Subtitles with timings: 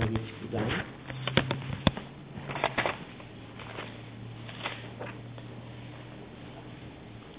[0.00, 0.60] 사사기 19장.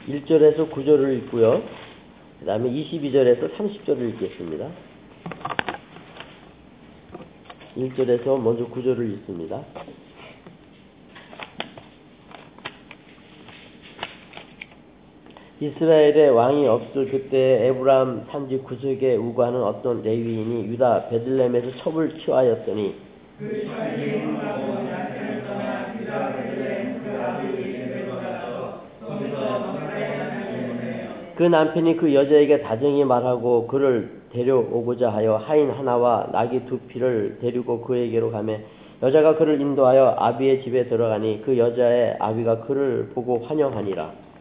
[0.07, 1.63] 일절에서구절을 읽고요.
[2.39, 4.69] 그 다음에 22절에서 30절을 읽겠습니다.
[7.77, 9.63] 1절에서 먼저 구절을 읽습니다.
[15.61, 22.95] 이스라엘의 왕이 없을 그때 에브람 산지 구석에 우거하는 어떤 레위인이 유다 베들렘에서 첩을 취하였더니
[31.35, 37.81] 그 남편이 그 여자에게 다정히 말하고 그를 데려오고자 하여 하인 하나와 나귀 두 피를 데리고
[37.81, 38.61] 그에게로 가매
[39.03, 44.31] 여자가 그를 인도하여 아비의 집에 들어가니 그 여자의 아비가 그를 보고 환영하니라.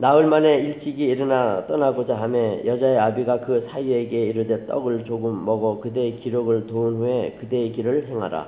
[0.00, 6.20] 나흘 만에 일찍이 일어나 떠나고자 하며 여자의 아비가 그 사이에게 이르되 떡을 조금 먹어 그대의
[6.20, 8.46] 기록을 도운 후에 그대의 길을 행하라.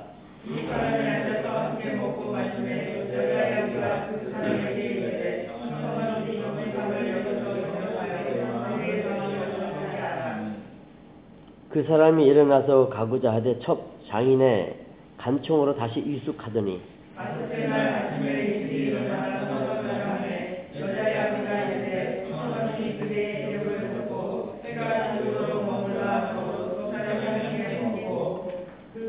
[11.68, 14.76] 그 사람이 일어나서 가고자 하되 첫 장인의
[15.18, 16.80] 간총으로 다시 일숙하더니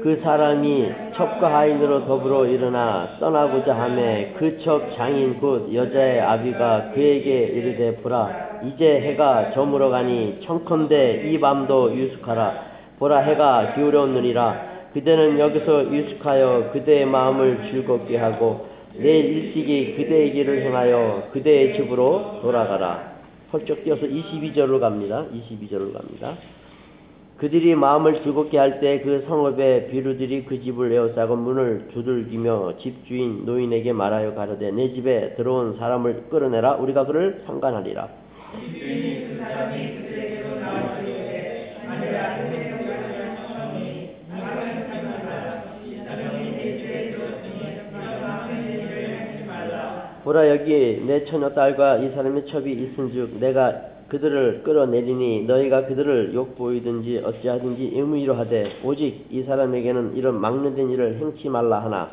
[0.04, 7.46] 그 사람이 첩과 하인으로 더불어 일어나 떠나고자 하매 그 첩 장인 곧 여자의 아비가 그에게
[7.46, 12.72] 이르되 보라 이제 해가 저물어 가니 청컨대 이 밤도 유숙하라.
[13.00, 14.72] 보라 해가 기울었느니라.
[14.94, 23.12] 그대는 여기서 유숙하여 그대의 마음을 즐겁게 하고 내일 일찍이 그대의 길을 행하여 그대의 집으로 돌아가라.
[23.52, 25.26] 펄쩍 뛰어서 22절로 갑니다.
[25.34, 26.36] 22절로 갑니다
[27.42, 33.94] 그들이 마음을 즐겁게 할 때 그 성읍의 비루들이 그 집을 에워싸고 문을 두들기며 집주인 노인에게
[33.94, 38.10] 말하여 가로되 내 집에 들어온 사람을 끌어내라 우리가 그를 상관하리라.
[50.24, 53.82] 보라 여기 내 처녀 딸과 이 사람의 첩이 있은즉 내가
[54.12, 61.48] 그들을 끌어내리니 너희가 그들을 욕보이든지 어찌하든지 의무이로 하되 오직 이 사람에게는 이런 막는된 일을 행치
[61.48, 62.12] 말라 하나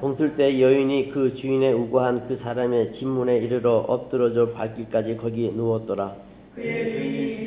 [0.00, 6.14] 봉틀 때 여인이 그 주인의 우고한 그 사람의 집문에 이르러 엎드러져 발길까지 거기 누웠더라.
[6.54, 7.37] 그의 주인이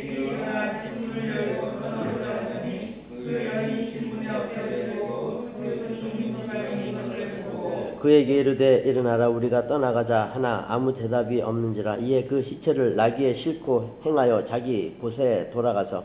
[8.01, 10.31] 그에게 이르되 일어나라 우리가 떠나가자.
[10.33, 11.97] 하나 아무 대답이 없는지라.
[11.97, 16.03] 이에 그 시체를 나귀에 싣고 행하여 자기 곳에 돌아가서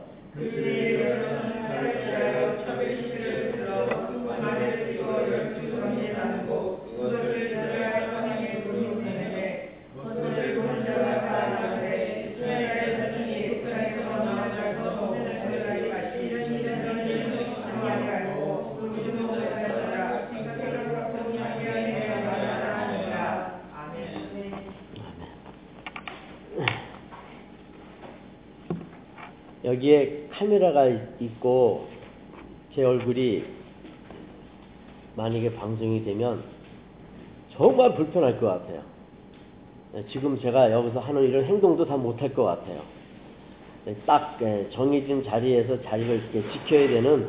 [29.77, 30.87] 여기에 카메라가
[31.21, 31.89] 있고
[32.75, 33.45] 제 얼굴이
[35.17, 36.43] 만약에 방송이 되면
[37.53, 38.83] 정말 불편할 것 같아요.
[40.11, 42.83] 지금 제가 여기서 하는 이런 행동도 다 못할 것 같아요.
[44.05, 47.29] 딱 예, 정해진 자리에서 자리를 이렇게 지켜야 되는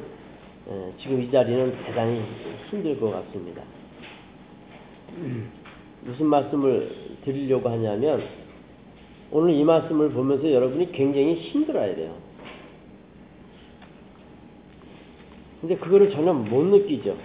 [0.70, 2.24] 예, 지금 이 자리는 대단히
[2.70, 3.62] 힘들 것 같습니다.
[6.02, 8.24] 무슨 말씀을 드리려고 하냐면
[9.32, 12.27] 오늘 이 말씀을 보면서 여러분이 굉장히 힘들어야 돼요.
[15.68, 17.18] 근데 그거를 전혀 못 느끼죠.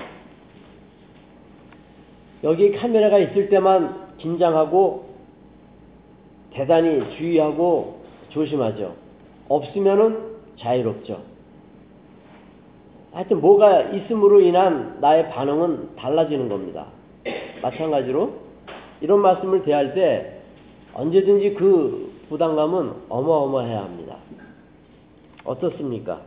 [2.42, 5.04] 여기 카메라가 있을 때만 긴장하고
[6.50, 8.96] 대단히 주의하고 조심하죠.
[9.48, 11.22] 없으면은 자유롭죠.
[13.12, 16.86] 하여튼 뭐가 있음으로 인한 나의 반응은 달라지는 겁니다.
[17.62, 18.32] 마찬가지로
[19.02, 20.40] 이런 말씀을 대할 때
[20.94, 24.16] 언제든지 그 부담감은 어마어마해야 합니다.
[25.44, 26.22] 어떻습니까?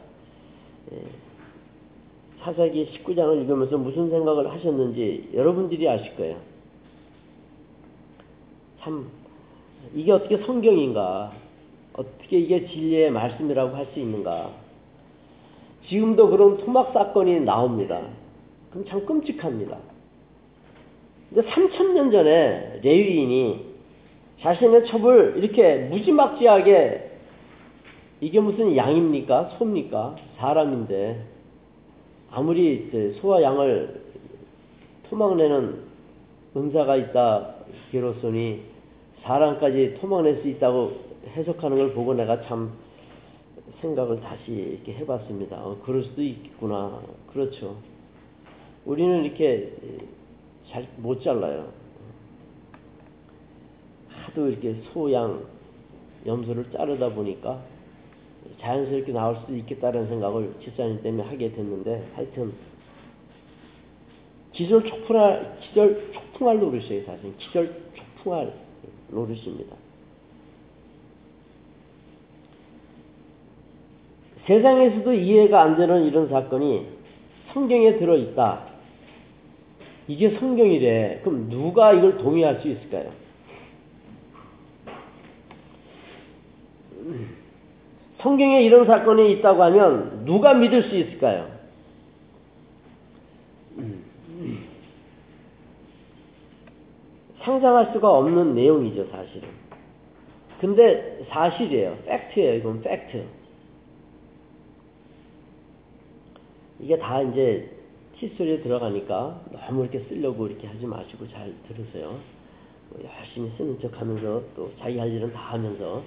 [2.47, 2.51] 예.
[2.53, 6.38] 사사기 19장을 읽으면서 무슨 생각을 하셨는지 여러분들이 아실 거예요.
[8.80, 9.09] 참,
[9.94, 11.31] 이게 어떻게 성경인가.
[11.94, 14.51] 어떻게 이게 진리의 말씀이라고 할 수 있는가?
[15.88, 18.01] 지금도 그런 토막 사건이 나옵니다.
[18.71, 19.77] 그럼 참 끔찍합니다.
[21.33, 23.65] 근데 3천년 전에 레위인이
[24.42, 27.12] 자신의 첩을 이렇게 무지막지하게
[28.21, 29.51] 이게 무슨 양입니까?
[29.57, 30.15] 소입니까?
[30.38, 31.35] 사람인데
[32.31, 34.01] 아무리 소와 양을
[35.10, 35.83] 토막내는
[36.56, 37.56] 은사가 있다
[37.92, 38.62] 기로소니
[39.24, 40.92] 사람까지 토막낼 수 있다고
[41.27, 42.72] 해석하는 걸 보고 내가 참
[43.81, 45.57] 생각을 다시 이렇게 해봤습니다.
[45.57, 47.01] 어, 그럴 수도 있구나.
[47.31, 47.77] 그렇죠.
[48.86, 49.74] 우리는 이렇게
[50.69, 51.68] 잘 못 잘라요.
[54.10, 55.44] 하도 이렇게 소양
[56.25, 57.62] 염소를 자르다 보니까
[58.59, 62.53] 자연스럽게 나올 수도 있겠다는 생각을 집사님 때문에 하게 됐는데 하여튼
[64.51, 68.53] 기절 촉풍할 기절 촉풍할 노릇이에요 사실 기절 촉풍할
[69.09, 69.75] 노릇입니다.
[74.45, 76.88] 세상에서도 이해가 안 되는 이런 사건이
[77.53, 78.68] 성경에 들어 있다.
[80.07, 81.21] 이게 성경이래.
[81.24, 83.12] 그럼 누가 이걸 동의할 수 있을까요?
[88.20, 91.56] 성경에 이런 사건이 있다고 하면 누가 믿을 수 있을까요?
[97.44, 99.50] 상상할 수가 없는 내용이죠, 사실은.
[100.60, 101.98] 근데 사실이에요.
[102.06, 103.24] 팩트예요, 이건 팩트.
[106.80, 107.72] 이게 다 이제
[108.20, 112.18] 칫솔에 들어가니까 너무 이렇게 쓰려고 이렇게 하지 마시고 잘 들으세요.
[112.90, 116.02] 뭐 열심히 쓰는 척 하면서 또 자기 할 일은 다 하면서.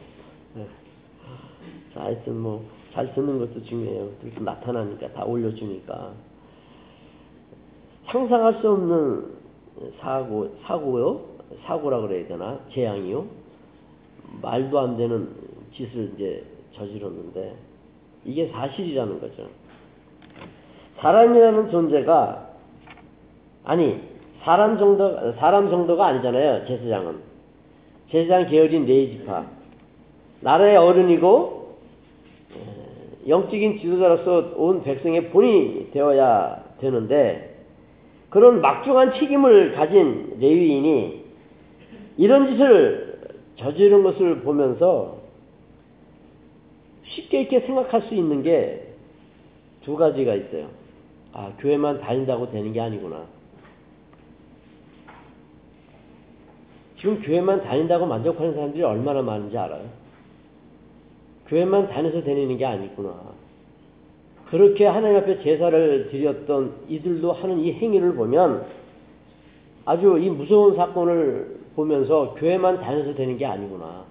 [1.95, 4.11] 하여튼 뭐, 잘 듣는 것도 중요해요.
[4.21, 6.13] 그렇게 나타나니까, 다 올려주니까.
[8.07, 9.27] 상상할 수 없는
[10.01, 11.21] 사고, 사고요?
[11.65, 12.59] 사고라 그래야 되나?
[12.73, 13.27] 재앙이요?
[14.43, 15.29] 말도 안 되는
[15.75, 16.45] 짓을 이제
[16.75, 17.55] 저질렀는데,
[18.25, 19.49] 이게 사실이라는 거죠.
[20.99, 22.49] 사람이라는 존재가,
[23.65, 24.01] 아니,
[24.43, 27.19] 사람 정도, 사람 정도가 아니잖아요, 제사장은.
[28.11, 29.58] 제사장 계열인 네이지파.
[30.41, 31.77] 나라의 어른이고,
[33.27, 37.57] 영적인 지도자로서 온 백성의 본이 되어야 되는데
[38.31, 41.25] 그런 막중한 책임을 가진 레위인이
[42.17, 43.19] 이런 짓을
[43.57, 45.19] 저지른 것을 보면서
[47.05, 48.89] 쉽게 이렇게 생각할 수 있는 게
[49.89, 50.69] 두 가지가 있어요.
[51.33, 53.25] 아, 교회만 다닌다고 되는 게 아니구나.
[56.99, 59.89] 지금 교회만 다닌다고 만족하는 사람들이 얼마나 많은지 알아요?
[61.49, 63.15] 교회만 다녀서 다니는 게 아니구나.
[64.51, 68.67] 그렇게 하나님 앞에 제사를 드렸던 이들도 하는 이 행위를 보면
[69.85, 74.05] 아주 이 무서운 사건을 보면서 교회만 다녀서 되는 게 아니구나.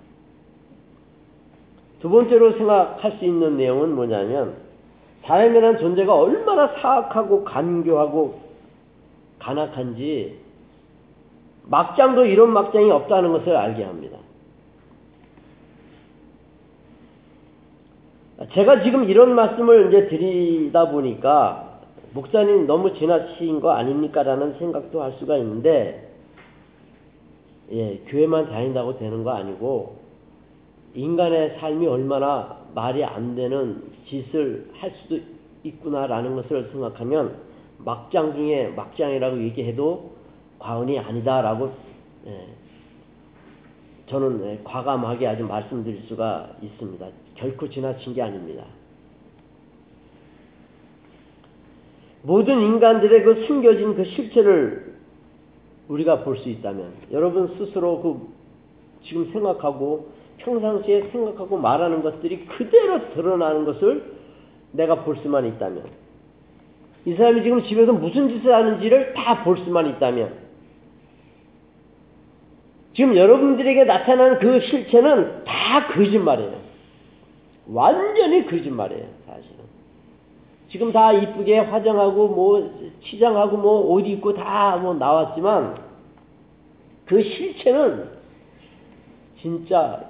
[2.02, 4.56] 두 번째로 생각할 수 있는 내용은 뭐냐면
[5.24, 8.40] 사람이라는 존재가 얼마나 사악하고 간교하고
[9.40, 10.38] 간악한지
[11.66, 14.18] 막장도 이런 막장이 없다는 것을 알게 합니다.
[18.46, 21.82] 제가 지금 이런 말씀을 이제 드리다 보니까
[22.14, 26.12] 목사님 너무 지나친 거 아닙니까라는 생각도 할 수가 있는데
[27.72, 29.98] 예, 교회만 다닌다고 되는 거 아니고
[30.94, 35.20] 인간의 삶이 얼마나 말이 안 되는 짓을 할 수도
[35.64, 37.36] 있구나라는 것을 생각하면
[37.80, 40.12] 막장 중에 막장이라고 얘기해도
[40.60, 41.72] 과언이 아니다라고
[42.28, 42.48] 예,
[44.10, 47.06] 저는 예, 과감하게 아주 말씀드릴 수가 있습니다.
[47.38, 48.64] 결코 지나친 게 아닙니다.
[52.24, 54.96] 모든 인간들의 그 숨겨진 그 실체를
[55.88, 58.28] 우리가 볼 수 있다면 여러분 스스로 그
[59.04, 64.04] 지금 생각하고 평상시에 생각하고 말하는 것들이 그대로 드러나는 것을
[64.74, 65.84] 내가 볼 수만 있다면
[67.06, 70.34] 이 사람이 지금 집에서 무슨 짓을 하는지를 다 볼 수만 있다면
[72.94, 76.67] 지금 여러분들에게 나타나는 그 실체는 다 거짓말이에요.
[77.72, 79.58] 완전히 거짓말이에요, 사실은.
[80.70, 82.72] 지금 다 이쁘게 화장하고 뭐
[83.04, 85.78] 치장하고 뭐 옷 입고 다 뭐 나왔지만
[87.06, 88.10] 그 실체는
[89.42, 90.10] 진짜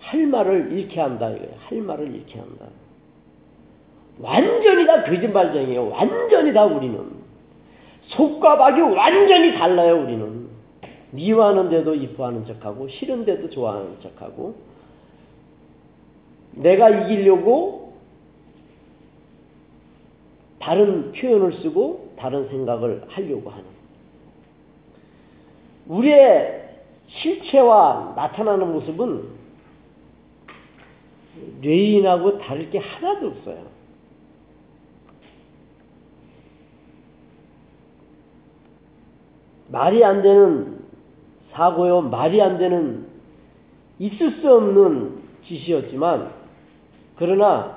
[0.00, 1.54] 할 말을 잃게 한다 이거예요.
[1.68, 2.66] 할 말을 잃게 한다.
[4.20, 5.88] 완전히 다 거짓말쟁이에요.
[5.90, 7.22] 완전히 다 우리는.
[8.08, 10.48] 속과 박이 완전히 달라요, 우리는.
[11.12, 14.54] 미워하는데도 이뻐하는 척하고 싫은데도 좋아하는 척하고
[16.52, 17.94] 내가 이기려고
[20.58, 23.64] 다른 표현을 쓰고 다른 생각을 하려고 하는
[25.88, 26.62] 우리의
[27.08, 29.28] 실체와 나타나는 모습은
[31.60, 33.72] 뇌인하고 다를 게 하나도 없어요.
[39.68, 40.84] 말이 안 되는
[41.50, 43.06] 사고요, 말이 안 되는
[43.98, 46.41] 있을 수 없는 짓이었지만,
[47.22, 47.76] 그러나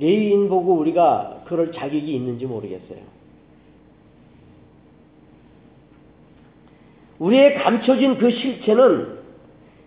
[0.00, 2.98] 레위인 보고 우리가 그럴 자격이 있는지 모르겠어요.
[7.18, 9.18] 우리의 감춰진 그 실체는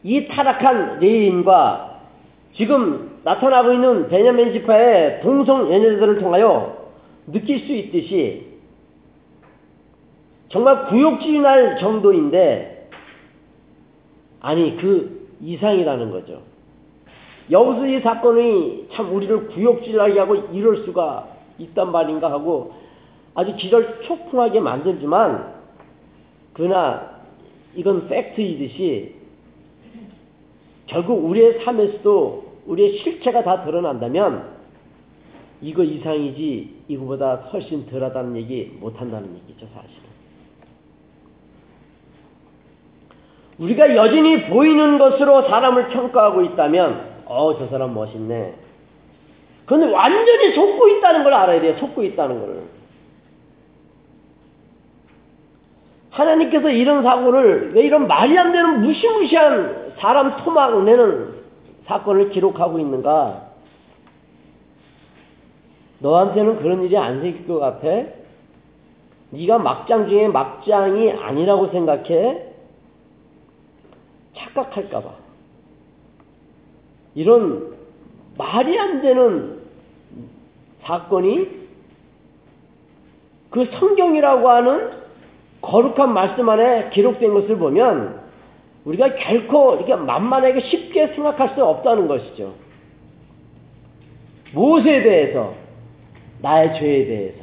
[0.04, 2.02] 이 타락한 레위인과
[2.54, 6.92] 지금 나타나고 있는 베냐민 지파의 동성 연애들을 통하여
[7.26, 8.46] 느낄 수 있듯이
[10.50, 12.90] 정말 구욕질날 정도인데
[14.40, 16.57] 아니 그 이상이라는 거죠.
[17.50, 21.28] 여기서 이 사건이 참 우리를 구욕질나게 하고 이럴 수가
[21.60, 22.74] 있단 말인가 하고
[23.34, 25.54] 아주 기절 초풍하게 만들지만
[26.54, 27.18] 그러나
[27.76, 29.16] 이건 팩트이듯이
[30.88, 34.58] 결국 우리의 삶에서도 우리의 실체가 다 드러난다면
[35.62, 40.08] 이거 이상이지 이거보다 훨씬 덜하다는 얘기 못한다는 얘기죠 사실은.
[43.58, 48.54] 우리가 여전히 보이는 것으로 사람을 평가하고 있다면 어 저 사람 멋있네.
[49.66, 51.76] 그건 완전히 속고 있다는 걸 알아야 돼요.
[51.78, 52.64] 속고 있다는 걸.
[56.12, 61.36] 하나님께서 이런 사고를 왜 이런 말이 안 되는 무시무시한 사람 토막 내는
[61.86, 63.48] 사건을 기록하고 있는가?
[66.00, 67.88] 너한테는 그런 일이 안 생길 것 같아?
[69.32, 72.46] 네가 막장 중에 막장이 아니라고 생각해?
[74.36, 75.27] 착각할까봐.
[77.18, 77.76] 이런
[78.38, 79.58] 말이 안 되는
[80.84, 81.48] 사건이
[83.50, 84.92] 그 성경이라고 하는
[85.62, 88.22] 거룩한 말씀 안에 기록된 것을 보면
[88.86, 92.54] 우리가 결코 이렇게 만만하게 쉽게 생각할 수 없다는 것이죠.
[94.54, 95.56] 무엇에 대해서?
[96.44, 97.40] 나의 죄에 대해서.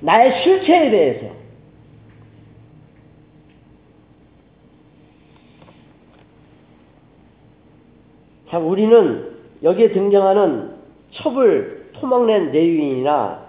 [0.00, 1.32] 나의 실체에 대해서.
[8.54, 9.32] 참 우리는
[9.64, 10.76] 여기에 등장하는
[11.14, 13.48] 첩을 토막낸 내유인이나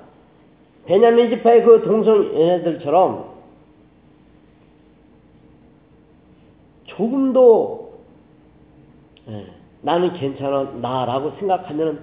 [0.86, 3.36] 베냐민 지파의 그 동성 연애들처럼
[6.86, 8.00] 조금도
[9.28, 9.46] 예,
[9.84, 12.00] 나는 괜찮아 나라고 생각하면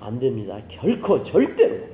[0.00, 0.58] 안 됩니다.
[0.68, 1.90] 결코 절대로.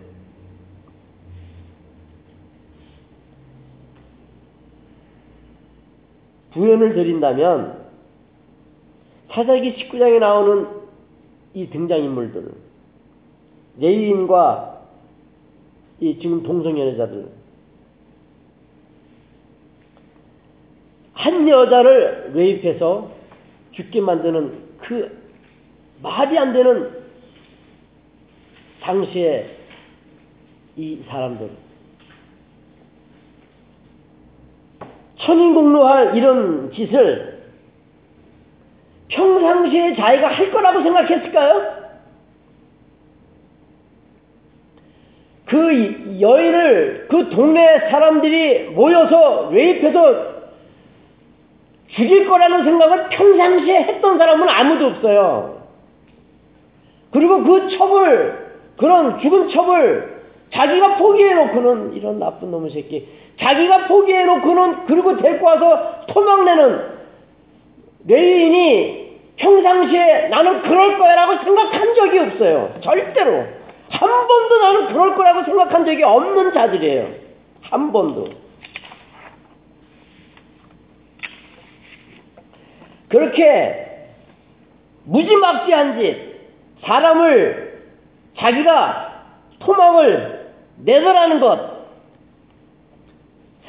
[6.52, 7.85] 부연을 드린다면
[9.36, 10.66] 사사기 19장에 나오는
[11.52, 12.52] 이 등장인물들
[13.78, 14.80] 레위인과
[16.00, 17.28] 이 지금 동성연애자들
[21.12, 23.10] 한 여자를 레입해서
[23.72, 25.22] 죽게 만드는 그
[26.02, 27.04] 말이 안 되는
[28.80, 29.54] 당시에
[30.76, 31.50] 이 사람들.
[35.18, 37.35] 천인공로할 이런 짓을
[39.08, 41.86] 평상시에 자기가 할 거라고 생각했을까요?
[45.46, 50.36] 그 여인을 그 동네 사람들이 모여서 레입해서
[51.88, 55.62] 죽일 거라는 생각을 평상시에 했던 사람은 아무도 없어요.
[57.12, 60.16] 그리고 그 첩을, 그런 죽은 첩을
[60.52, 63.08] 자기가 포기해놓고는 이런 나쁜 놈의 새끼,
[63.40, 66.95] 자기가 포기해놓고는 그리고 데리고 와서 토막내는
[68.06, 72.74] 레인이 평상시에 나는 그럴 거야라고 생각한 적이 없어요.
[72.82, 73.44] 절대로.
[73.88, 77.08] 한 번도 나는 그럴 거라고 생각한 적이 없는 자들이에요.
[77.62, 78.28] 한 번도.
[83.08, 84.08] 그렇게
[85.04, 86.16] 무지막지한 짓,
[86.82, 87.82] 사람을
[88.36, 89.24] 자기가
[89.60, 91.76] 토막을 내더라는 것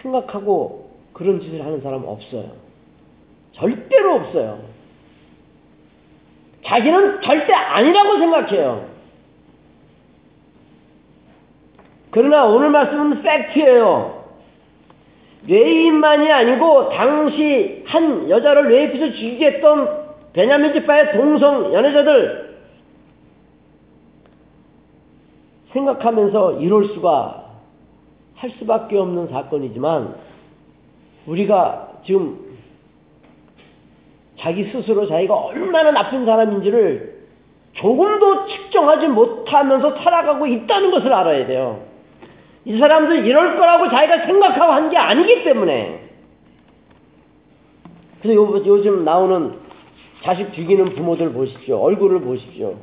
[0.01, 2.51] 생각하고 그런 짓을 하는 사람 없어요.
[3.60, 4.60] 절대로 없어요.
[6.66, 8.90] 자기는 절대 아니라고 생각해요.
[12.12, 14.18] 그러나 오늘 말씀은 팩트예요.
[15.48, 22.58] 레이인만이 아니고 당시 한 여자를 레이프에서 죽이게 했던 베냐민 지파의 동성 연애자들
[25.72, 27.46] 생각하면서 이럴 수가
[28.36, 30.16] 할 수밖에 없는 사건이지만
[31.28, 32.47] 우리가 지금
[34.39, 37.17] 자기 스스로 자기가 얼마나 나쁜 사람인지를
[37.74, 41.84] 조금도 측정하지 못하면서 살아가고 있다는 것을 알아야 돼요.
[42.65, 46.08] 이 사람들 이럴 거라고 자기가 생각하고 한 게 아니기 때문에.
[48.22, 49.53] 그래서 요 즘 나오는
[50.24, 51.79] 자식 죽이는 부모들 보십시오.
[51.79, 52.75] 얼굴을 보십시오.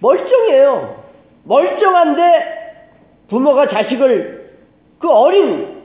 [0.00, 1.02] 멀쩡해요.
[1.44, 2.22] 멀쩡한데
[3.28, 4.52] 부모가 자식을
[5.00, 5.82] 그 어린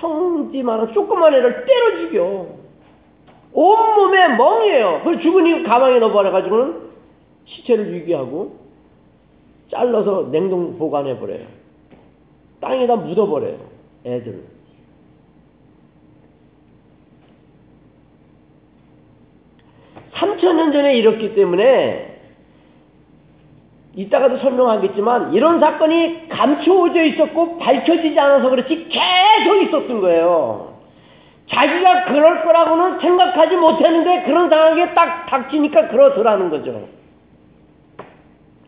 [0.00, 2.46] 성지만한 조그만 애를 때려 죽여.
[3.54, 4.98] 온몸에 멍이에요.
[4.98, 6.82] 그걸 죽으니 가방에 넣어버려가지고는
[7.46, 8.56] 시체를 유기하고
[9.70, 11.46] 잘라서 냉동 보관해버려요.
[12.60, 13.56] 땅에다 묻어버려요.
[14.04, 14.44] 애들.
[20.14, 22.14] 3천년 전에 이렇기 때문에
[23.96, 30.73] 이따가도 설명하겠지만 이런 사건이 감춰져 있었고 밝혀지지 않아서 그렇지 계속 있었던 거예요.
[31.50, 36.88] 자기가 그럴 거라고는 생각하지 못했는데 그런 상황에 딱 닥치니까 그러더라는 거죠.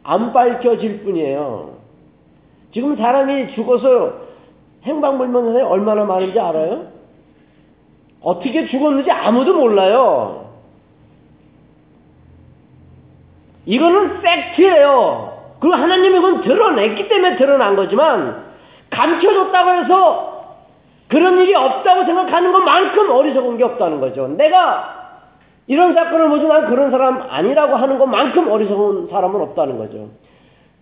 [0.03, 1.77] 안 밝혀질 뿐이에요.
[2.73, 4.27] 지금 사람이 죽어서
[4.85, 6.89] 행방불명에 얼마나 많은지 알아요?
[8.21, 10.51] 어떻게 죽었는지 아무도 몰라요.
[13.65, 15.57] 이거는 팩트예요.
[15.61, 18.45] 그리고 하나님이 그건 드러냈기 때문에 드러난 거지만
[18.91, 20.36] 감춰줬다고 해서
[21.09, 24.29] 그런 일이 없다고 생각하는 것만큼 어리석은 게 없다는 거죠.
[24.29, 24.97] 내가
[25.69, 30.11] 이런 사건을 보지 난 그런 사람 아니라고 하는 것만큼 어리석은 사람은 없다는 거죠.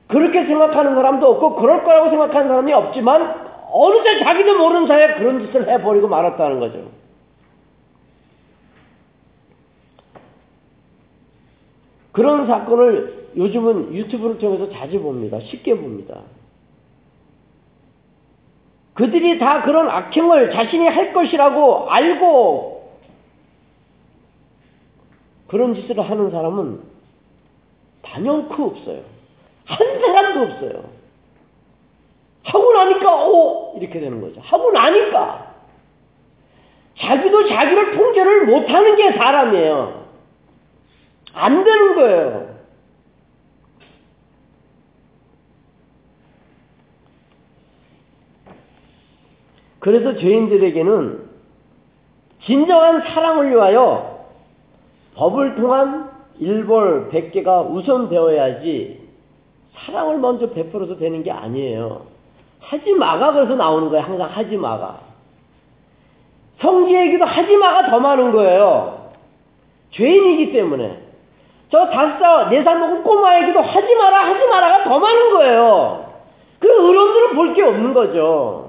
[0.09, 5.69] 그렇게 생각하는 사람도 없고 그럴 거라고 생각하는 사람이 없지만 어느새 자기도 모르는 사이에 그런 짓을
[5.69, 6.91] 해버리고 말았다는 거죠.
[12.13, 15.41] 그런 사건을 요즘은 유튜브를 통해서 자주 봅니다.
[15.41, 16.21] 쉽게 봅니다.
[18.95, 22.75] 그들이 다 그런 악행을 자신이 할 것이라고 알고
[25.49, 26.81] 그런 짓을 하는 사람은
[28.03, 29.03] 단연코 없어요.
[29.67, 30.85] 한 사람도 없어요.
[32.45, 34.41] 하고 나니까 오 이렇게 되는 거죠.
[34.41, 35.55] 하고 나니까
[36.99, 40.05] 자기도 자기를 통제를 못하는 게 사람이에요.
[41.33, 42.44] 안 되는 거예요.
[49.85, 51.25] 그래서 죄인들에게는
[52.47, 54.25] 진정한 사랑을 위하여
[55.15, 58.99] 법을 통한 일벌 백개가 우선 되어야지
[59.75, 62.07] 사랑을 먼저 베풀어서 되는 게 아니에요.
[62.61, 64.03] 하지 마가 그래서 나오는 거예요.
[64.07, 65.01] 항상 하지 마가.
[66.61, 69.11] 성지 얘기도 하지 마가 더 많은 거예요.
[69.91, 70.99] 죄인이기 때문에.
[71.71, 76.07] 저 다섯 살, 네살 먹은 꼬마에게도 하지 마라, 하지 마라가 더 많은 거예요.
[76.59, 78.64] 그 의론들은 볼 게 없는 거죠.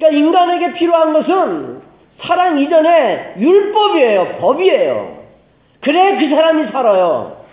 [0.00, 1.82] 그러니까 인간에게 필요한 것은
[2.22, 4.38] 사랑 이전에 율법이에요.
[4.38, 5.20] 법이에요.
[5.80, 7.44] 그래 그 사람이 살아요.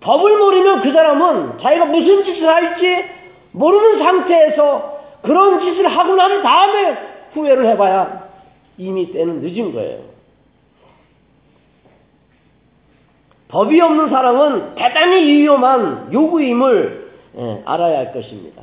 [0.00, 3.04] 법을 모르면 그 사람은 자기가 무슨 짓을 할지
[3.52, 6.96] 모르는 상태에서 그런 짓을 하고 난 다음에
[7.32, 8.26] 후회를 해봐야
[8.76, 10.00] 이미 때는 늦은 거예요.
[13.48, 17.06] 법이 없는 사람은 대단히 위험한 요구임을
[17.38, 18.62] 예, 알아야 할 것입니다.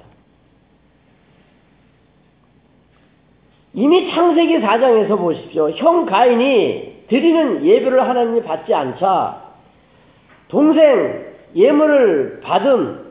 [3.73, 5.69] 이미 창세기 4장에서 보십시오.
[5.71, 9.41] 형 가인이 드리는 예배를 하나님이 받지 않자
[10.47, 13.03] 동생 예물을 받은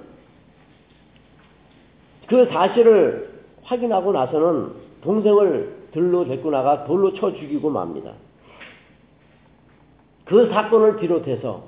[2.29, 3.31] 그 사실을
[3.65, 4.73] 확인하고 나서는
[5.03, 8.13] 동생을 들로 데리고 나가 돌로 쳐 죽이고 맙니다.
[10.25, 11.65] 그 사건을 비롯해서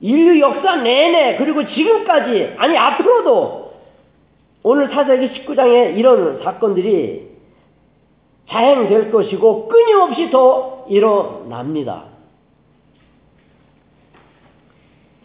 [0.00, 3.67] 인류 역사 내내 그리고 지금까지 아니 앞으로도
[4.70, 7.26] 오늘 사세기 19장에 이런 사건들이
[8.50, 12.04] 자행될 것이고 끊임없이 더 일어납니다.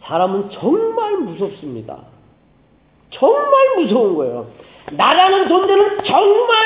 [0.03, 2.03] 사람은 정말 무섭습니다.
[3.09, 4.49] 정말 무서운 거예요.
[4.93, 6.57] 나라는 존재는 정말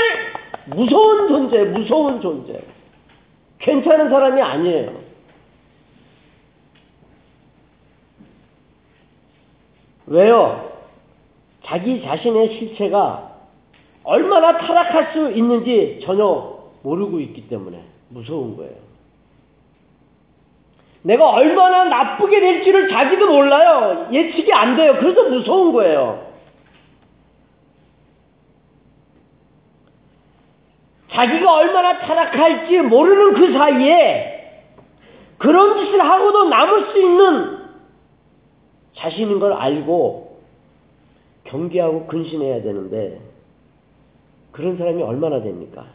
[0.67, 2.61] 무서운 존재, 무서운 존재.
[3.57, 4.91] 괜찮은 사람이 아니에요.
[10.05, 10.76] 왜요?
[11.67, 13.35] 자기 자신의 실체가
[14.03, 18.87] 얼마나 타락할 수 있는지 전혀 모르고 있기 때문에 무서운 거예요.
[21.01, 24.07] 내가 얼마나 나쁘게 될지를 자기도 몰라요.
[24.11, 24.95] 예측이 안 돼요.
[24.99, 26.25] 그래서 무서운 거예요.
[31.11, 34.63] 자기가 얼마나 타락할지 모르는 그 사이에
[35.37, 37.57] 그런 짓을 하고도 남을 수 있는
[38.95, 40.26] 자신인 걸 알고
[41.47, 43.19] 경계하고 근신해야 되는데
[44.51, 45.85] 그런 사람이 얼마나 됩니까?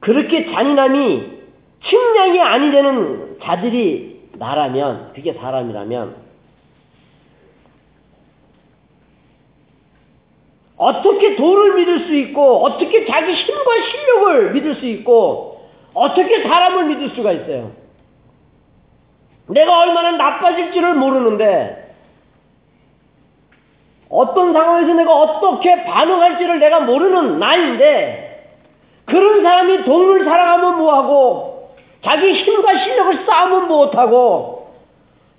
[0.00, 1.38] 그렇게 잔인함이
[1.82, 6.28] 측량이 아니 되는 자들이 나라면 그게 사람이라면
[10.76, 17.10] 어떻게 돈을 믿을 수 있고 어떻게 자기 힘과 실력을 믿을 수 있고 어떻게 사람을 믿을
[17.10, 17.72] 수가 있어요?
[19.48, 21.94] 내가 얼마나 나빠질지를 모르는데
[24.10, 28.28] 어떤 상황에서 내가 어떻게 반응할지를 내가 모르는 나인데
[29.04, 34.74] 그런 사람이 돈을 사랑하면 뭐하고 자기 힘과 실력을 쌓으면 못하고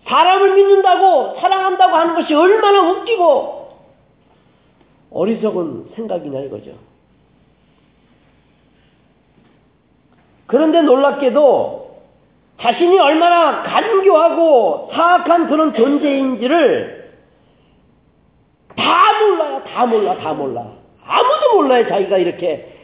[0.05, 3.59] 사람을 믿는다고 사랑한다고 하는 것이 얼마나 웃기고
[5.11, 6.71] 어리석은 생각이냐 이거죠.
[10.47, 11.78] 그런데 놀랍게도
[12.61, 16.99] 자신이 얼마나 간교하고 사악한 그런 존재인지를
[18.75, 19.63] 다 몰라요.
[19.63, 20.17] 다 몰라.
[20.17, 20.73] 다 몰라.
[21.05, 21.87] 아무도 몰라요.
[21.87, 22.75] 자기가 이렇게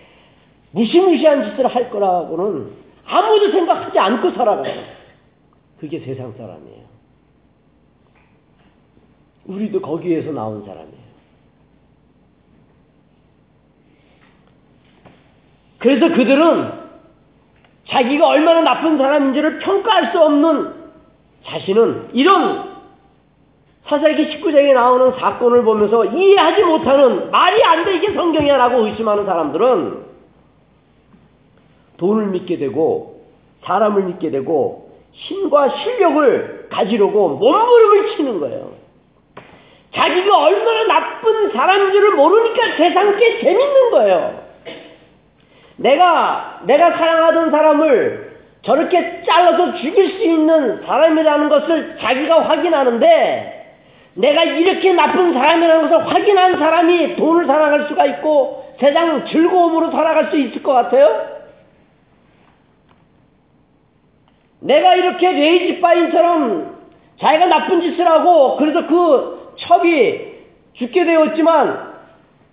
[0.72, 2.72] 무시무시한 짓을 할 거라고는
[3.06, 4.84] 아무도 생각하지 않고 살아가요.
[5.80, 6.86] 그게 세상 사람이에요.
[9.46, 11.06] 우리도 거기에서 나온 사람이에요.
[15.80, 16.85] 그래서 그들은
[17.90, 20.74] 자기가 얼마나 나쁜 사람인지를 평가할 수 없는
[21.46, 22.76] 자신은 이런
[23.88, 30.06] 사사기 19장에 나오는 사건을 보면서 이해하지 못하는 말이 안 돼 이게 성경이야 라고 의심하는 사람들은
[31.98, 33.22] 돈을 믿게 되고
[33.64, 38.72] 사람을 믿게 되고 힘과 실력을 가지려고 몸부림을 치는 거예요.
[39.94, 44.45] 자기가 얼마나 나쁜 사람인지를 모르니까 세상 게 재밌는 거예요.
[45.78, 53.56] 내가 내가 사랑하던 사람을 저렇게 잘라서 죽일 수 있는 사람이라는 것을 자기가 확인하는데
[54.16, 60.38] 내가 이렇게 나쁜 사람이라는 것을 확인한 사람이 돈을 사랑할 수가 있고 세상 즐거움으로 살아갈 수
[60.38, 61.36] 있을 것 같아요?
[64.62, 66.76] 내가 이렇게 레이지파인처럼
[67.20, 70.34] 자기가 나쁜 짓을 하고 그래서 그 첩이
[70.74, 71.94] 죽게 되었지만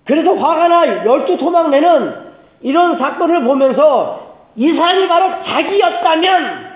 [0.05, 2.22] 그래서 화가 나 열두 토막 내는
[2.63, 6.73] 이런 사건을 보면서 이 사람이 바로 자기였다면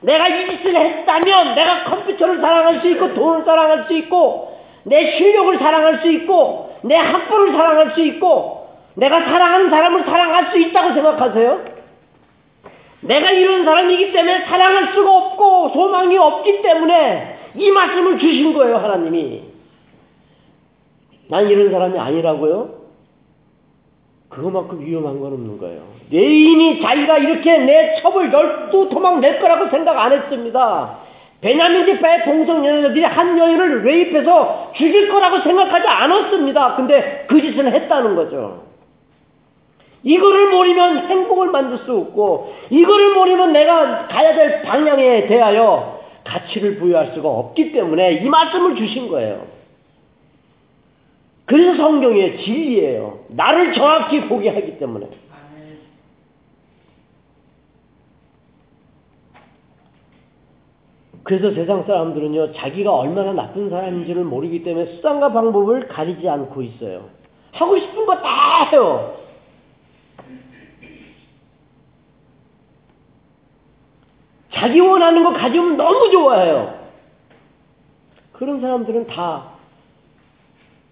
[0.00, 5.58] 내가 이 짓을 했다면 내가 컴퓨터를 사랑할 수 있고 돈을 사랑할 수 있고 내 실력을
[5.58, 11.76] 사랑할 수 있고 내 학벌을 사랑할 수 있고 내가 사랑하는 사람을 사랑할 수 있다고 생각하세요?
[13.00, 19.42] 내가 이런 사람이기 때문에 사랑할 수가 없고 소망이 없기 때문에 이 말씀을 주신 거예요 하나님이
[21.28, 22.85] 난 이런 사람이 아니라고요?
[24.28, 25.82] 그거만큼 위험한 건 없는 거예요.
[26.10, 30.98] 내인이 자기가 이렇게 내 첩을 열두 토막 낼 거라고 생각 안 했습니다.
[31.40, 36.76] 베냐민 집파의 동성 연애자들이 한 여인을 레입해서 죽일 거라고 생각하지 않았습니다.
[36.76, 38.62] 근데 그 짓을 했다는 거죠.
[40.02, 47.12] 이거를 모르면 행복을 만들 수 없고 이거를 모르면 내가 가야 될 방향에 대하여 가치를 부여할
[47.14, 49.55] 수가 없기 때문에 이 말씀을 주신 거예요.
[51.46, 53.20] 그래서 성경의 진리예요.
[53.28, 55.08] 나를 정확히 보게 하기 때문에.
[61.22, 67.08] 그래서 세상 사람들은요, 자기가 얼마나 나쁜 사람인지를 모르기 때문에 수단과 방법을 가리지 않고 있어요.
[67.52, 69.16] 하고 싶은 거 다 해요.
[74.52, 76.74] 자기 원하는 거 가지면 너무 좋아해요.
[78.32, 79.55] 그런 사람들은 다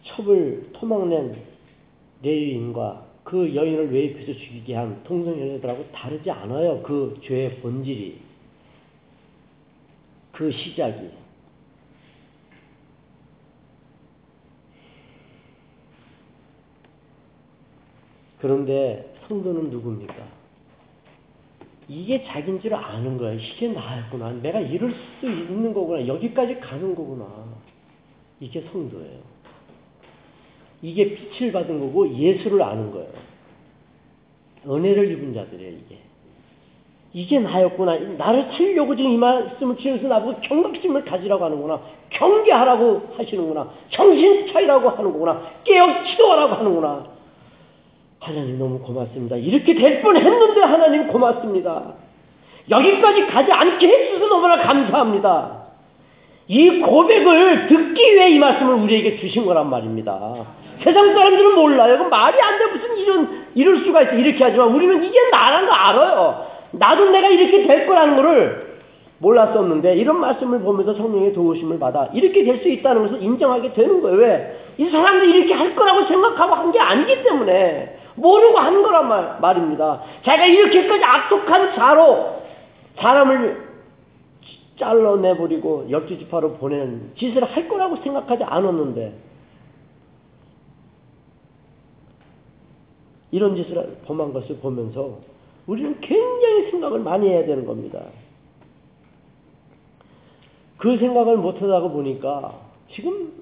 [0.04, 1.36] 첩을 토막낸
[2.22, 6.82] 레위인과 그 여인을 외입해서 죽이게 한 통성연애들하고 다르지 않아요.
[6.82, 8.20] 그 죄의 본질이.
[10.32, 11.10] 그 시작이.
[18.40, 20.14] 그런데 성도는 누굽니까?
[21.88, 23.32] 이게 자기인 줄 아는 거야.
[23.32, 24.32] 이게 나였구나.
[24.42, 26.06] 내가 이럴 수 있는 거구나.
[26.06, 27.26] 여기까지 가는 거구나.
[28.40, 29.33] 이게 성도예요.
[30.84, 33.08] 이게 빛을 받은 거고 예수를 아는 거예요.
[34.68, 35.98] 은혜를 입은 자들이에요, 이게.
[37.14, 37.96] 이게 나였구나.
[38.18, 41.80] 나를 치려고 지금 이 말씀을 치면서 나보고 경각심을 가지라고 하는구나.
[42.10, 43.70] 경계하라고 하시는구나.
[43.90, 45.42] 정신 차리라고 하는구나.
[45.64, 47.06] 깨어 치도하라고 하는구나.
[48.20, 49.36] 하나님 너무 고맙습니다.
[49.36, 51.94] 이렇게 될 뻔 했는데 하나님 고맙습니다.
[52.70, 55.63] 여기까지 가지 않게 해주셔서 너무나 감사합니다.
[56.46, 60.18] 이 고백을 듣기 위해 이 말씀을 우리에게 주신 거란 말입니다.
[60.82, 61.98] 세상 사람들은 몰라요.
[61.98, 62.66] 그 말이 안 돼.
[62.66, 64.12] 무슨 이런, 이럴 수가 있어.
[64.14, 66.46] 이렇게 하지만 우리는 이게 나라는 거 알아요.
[66.72, 68.74] 나도 내가 이렇게 될 거라는 거를
[69.18, 74.18] 몰랐었는데 이런 말씀을 보면서 성령의 도우심을 받아 이렇게 될 수 있다는 것을 인정하게 되는 거예요.
[74.18, 74.58] 왜?
[74.76, 80.00] 이 사람들이 이렇게 할 거라고 생각하고 한 게 아니기 때문에 모르고 한 거란 말, 말입니다.
[80.24, 82.42] 자기가 이렇게까지 악독한 자로
[82.96, 83.73] 사람을
[84.78, 89.16] 잘라내버리고 열두 지파로 보내는 짓을 할 거라고 생각하지 않았는데
[93.30, 95.20] 이런 짓을 범한 것을 보면서
[95.66, 98.04] 우리는 굉장히 생각을 많이 해야 되는 겁니다.
[100.76, 102.60] 그 생각을 못하다가 보니까
[102.92, 103.32] 지금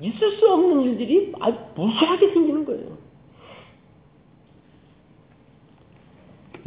[0.00, 3.03] 있을 수 없는 일들이 아주 무수하게 생기는 거예요.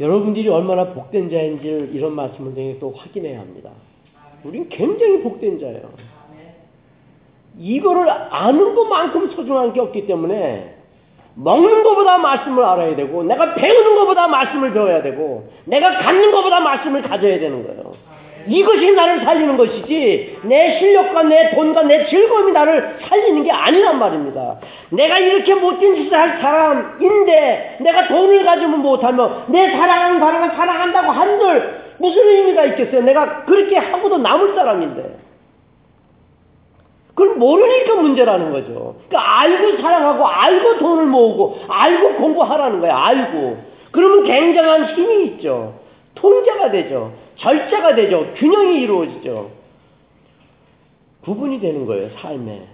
[0.00, 3.70] 여러분들이 얼마나 복된 자인지를 이런 말씀을 통해 또 확인해야 합니다.
[4.44, 5.90] 우린 굉장히 복된 자예요.
[7.58, 10.76] 이거를 아는 것만큼 소중한 게 없기 때문에
[11.34, 17.02] 먹는 것보다 말씀을 알아야 되고 내가 배우는 것보다 말씀을 배워야 되고 내가 갖는 것보다 말씀을
[17.02, 17.94] 가져야 되는 거예요.
[18.48, 24.56] 이것이 나를 살리는 것이지 내 실력과 내 돈과 내 즐거움이 나를 살리는 게 아니란 말입니다.
[24.90, 31.88] 내가 이렇게 못된 짓을 할 사람인데 내가 돈을 가지면 못하면 내 사랑하는 사람을 사랑한다고 한들
[31.98, 33.02] 무슨 의미가 있겠어요?
[33.02, 35.18] 내가 그렇게 하고도 남을 사람인데.
[37.14, 38.94] 그걸 모르니까 문제라는 거죠.
[39.08, 42.94] 그러니까 알고 사랑하고 알고 돈을 모으고 알고 공부하라는 거예요.
[42.94, 43.58] 알고.
[43.90, 45.74] 그러면 굉장한 힘이 있죠.
[46.14, 47.12] 통제가 되죠.
[47.38, 48.34] 절제가 되죠.
[48.34, 49.50] 균형이 이루어지죠.
[51.22, 52.68] 구분이 되는 거예요, 삶에.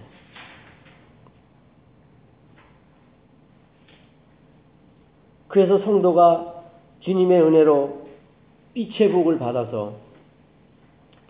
[5.47, 6.53] 그래서 성도가
[7.01, 8.05] 주님의 은혜로
[8.73, 9.93] 빛의 복을 받아서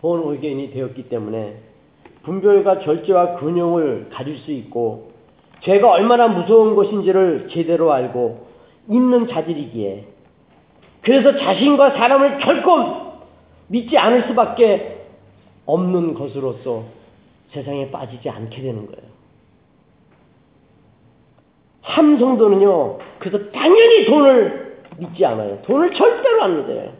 [0.00, 1.60] 본 의견이 되었기 때문에
[2.22, 5.12] 분별과 절제와 근용을 가질 수 있고
[5.60, 8.46] 죄가 얼마나 무서운 것인지를 제대로 알고
[8.88, 10.06] 있는 자들이기에
[11.02, 13.05] 그래서 자신과 사람을 결코
[13.68, 15.06] 믿지 않을 수밖에
[15.66, 16.84] 없는 것으로서
[17.52, 19.06] 세상에 빠지지 않게 되는 거예요.
[21.82, 25.62] 함성도는요, 그래서 당연히 돈을 믿지 않아요.
[25.62, 26.92] 돈을 절대로 안 믿어요.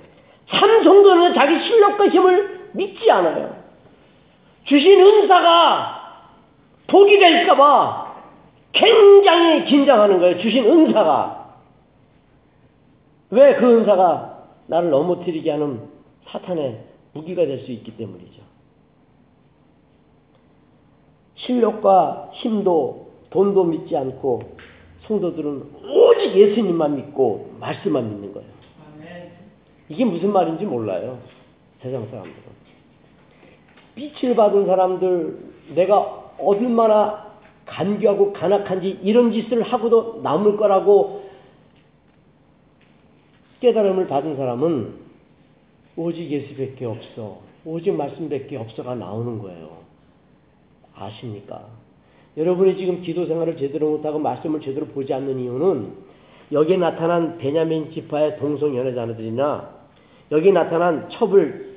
[0.49, 3.57] 참성도는 자기 실력과 힘을 믿지 않아요.
[4.65, 6.03] 주신 은사가
[6.87, 8.15] 독이 될까봐
[8.73, 10.39] 굉장히 긴장하는 거예요.
[10.39, 11.47] 주신 은사가.
[13.31, 15.81] 왜 그 은사가 나를 넘어뜨리게 하는
[16.29, 18.43] 사탄의 무기가 될 수 있기 때문이죠.
[21.37, 24.57] 실력과 힘도 돈도 믿지 않고
[25.07, 28.49] 성도들은 오직 예수님만 믿고 말씀만 믿는 거예요.
[29.89, 31.19] 이게 무슨 말인지 몰라요.
[31.81, 32.57] 세상 사람들은.
[33.95, 35.39] 빛을 받은 사람들,
[35.75, 37.27] 내가 얼마나
[37.67, 41.25] 간교하고 간악한지 이런 짓을 하고도 남을 거라고
[43.61, 45.06] 깨달음을 받은 사람은
[45.97, 47.39] 오직 예수밖에 없어.
[47.65, 49.79] 오직 말씀밖에 없어가 나오는 거예요.
[50.95, 51.65] 아십니까?
[52.37, 55.93] 여러분이 지금 기도 생활을 제대로 못하고 말씀을 제대로 보지 않는 이유는
[56.53, 59.71] 여기에 나타난 베냐민 지파의 동성 연애자들이나
[60.33, 61.77] 여기 나타난 첩을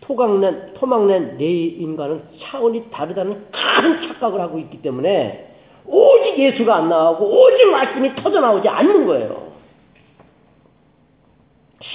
[0.00, 7.24] 토각낸, 토막낸 내 인간은 차원이 다르다는 큰 착각을 하고 있기 때문에 오직 예수가 안 나오고
[7.26, 9.47] 오직 말씀이 터져나오지 않는 거예요.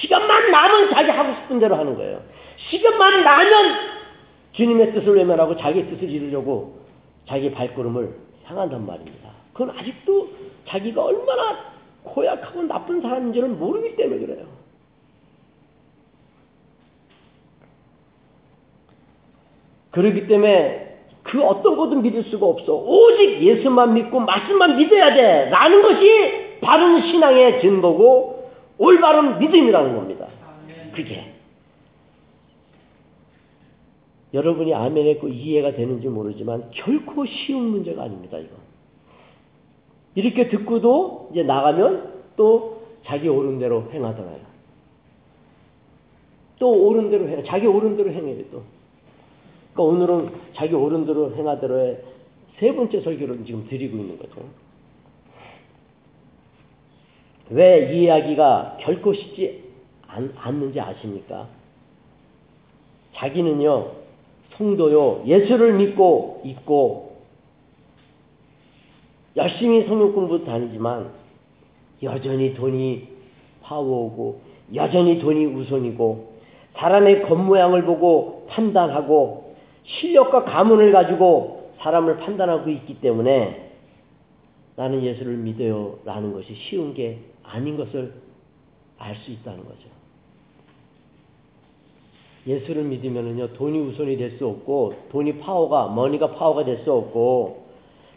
[0.01, 2.21] 시간만 나면 자기 하고 싶은 대로 하는 거예요.
[2.69, 3.75] 시간만 나면
[4.53, 6.79] 주님의 뜻을 외면하고 자기 뜻을 이루려고
[7.27, 9.29] 자기 발걸음을 향한단 말입니다.
[9.53, 10.29] 그건 아직도
[10.67, 14.45] 자기가 얼마나 고약하고 나쁜 사람인지를 모르기 때문에 그래요.
[19.91, 22.73] 그렇기 때문에 그 어떤 것도 믿을 수가 없어.
[22.73, 25.49] 오직 예수만 믿고 말씀만 믿어야 돼.
[25.49, 28.32] 라는 것이 바른 신앙의 증거고
[28.77, 30.27] 올바른 믿음이라는 겁니다.
[30.93, 31.33] 그게.
[34.33, 38.55] 여러분이 아멘 했고 이해가 되는지 모르지만 결코 쉬운 문제가 아닙니다, 이거.
[40.15, 44.39] 이렇게 듣고도 이제 나가면 또 자기 옳은 대로 행하더라요.
[46.59, 48.63] 또 옳은 대로 행, 자기 옳은 대로 행해요, 또.
[49.73, 52.03] 그러니까 오늘은 자기 옳은 대로 행하대로의
[52.57, 54.45] 세 번째 설교를 지금 드리고 있는 거죠.
[57.53, 59.63] 왜 이 이야기가 결코 쉽지
[60.07, 61.47] 않, 않는지 아십니까?
[63.13, 63.91] 자기는요,
[64.57, 67.17] 성도요, 예수를 믿고 있고,
[69.35, 71.11] 열심히 성경 공부 다니지만,
[72.01, 73.07] 여전히 돈이
[73.61, 74.41] 파워오고,
[74.73, 76.33] 여전히 돈이 우선이고,
[76.73, 83.71] 사람의 겉모양을 보고 판단하고, 실력과 가문을 가지고 사람을 판단하고 있기 때문에
[84.75, 88.13] 나는 예수를 믿어요 라는 것이 쉬운 게 아닌 것을
[88.97, 89.93] 알 수 있다는 거죠.
[92.45, 97.63] 예수를 믿으면은요, 돈이 우선이 될 수 없고, 돈이 파워가, money가 파워가 될 수 없고,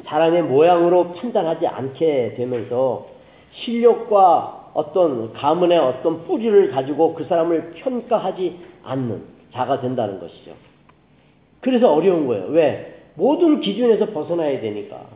[0.05, 3.07] 사람의 모양으로 판단하지 않게 되면서
[3.53, 10.53] 실력과 어떤 가문의 어떤 뿌리를 가지고 그 사람을 평가하지 않는 자가 된다는 것이죠.
[11.61, 12.47] 그래서 어려운 거예요.
[12.49, 13.05] 왜?
[13.15, 15.07] 모든 기준에서 벗어나야 되니까.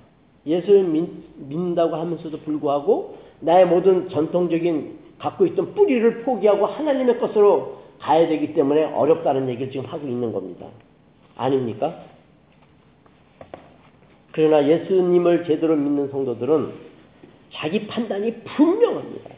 [0.46, 8.28] 예수를 믿, 믿는다고 하면서도 불구하고 나의 모든 전통적인 갖고 있던 뿌리를 포기하고 하나님의 것으로 가야
[8.28, 10.66] 되기 때문에 어렵다는 얘기를 지금 하고 있는 겁니다.
[11.36, 11.94] 아닙니까?
[14.32, 16.72] 그러나 예수님을 제대로 믿는 성도들은
[17.52, 19.30] 자기 판단이 분명합니다.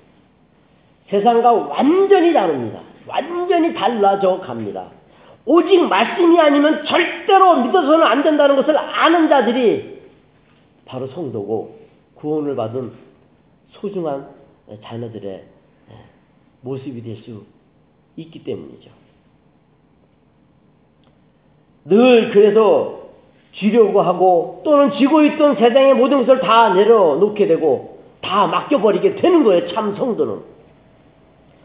[1.08, 2.80] 세상과 완전히 다릅니다.
[3.06, 4.90] 완전히 달라져 갑니다.
[5.44, 10.02] 오직 말씀이 아니면 절대로 믿어서는 안 된다는 것을 아는 자들이
[10.84, 11.78] 바로 성도고
[12.14, 12.92] 구원을 받은
[13.72, 14.28] 소중한
[14.82, 15.44] 자녀들의
[16.62, 17.44] 모습이 될 수
[18.16, 18.90] 있기 때문이죠.
[21.84, 23.00] 늘 그래서
[23.54, 29.68] 쥐려고 하고 또는 쥐고 있던 세상의 모든 것을 다 내려놓게 되고 다 맡겨버리게 되는 거예요.
[29.68, 30.40] 참 성도는.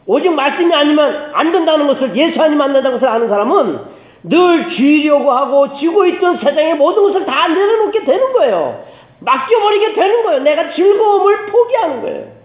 [0.06, 3.80] 오직 말씀이 아니면 안 된다는 것을 예수 아니면 안 된다는 것을 아는 사람은
[4.24, 8.86] 늘 쥐려고 하고 쥐고 있던 세상의 모든 것을 다 내려놓게 되는 거예요.
[9.20, 10.40] 맡겨버리게 되는 거예요.
[10.44, 12.38] 내가 즐거움을 포기하는 거예요.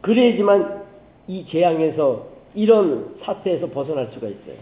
[0.00, 0.84] 그래야지만
[1.28, 4.56] 이 재앙에서 이런 사태에서 벗어날 수가 있어요.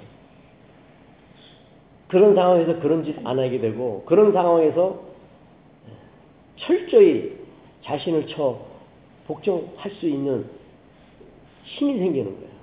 [2.08, 5.00] 그런 상황에서 그런 짓 안 하게 되고 그런 상황에서
[6.56, 7.38] 철저히
[7.84, 8.58] 자신을 쳐
[9.26, 10.46] 복종할 수 있는
[11.64, 12.57] 힘이 생기는 거예요.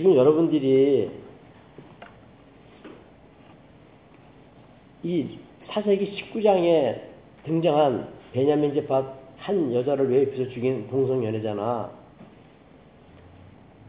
[0.00, 1.10] 지금 여러분들이
[5.02, 7.02] 이 사세기 19장에
[7.44, 11.90] 등장한 베냐민 제파 한 여자를 외입해서 죽인 동성 연애잖아.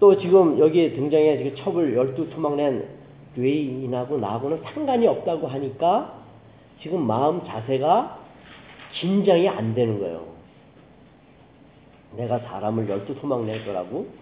[0.02, 2.90] 또 지금 여기 등장해 지금 첩을 열두 토막 낸
[3.36, 6.14] 뇌인하고 나하고는 상관이 없다고 하니까
[6.82, 8.20] 지금 마음 자세가
[9.00, 10.28] 긴장이 안 되는 거예요.
[12.18, 14.21] 내가 사람을 열두 토막 낼 거라고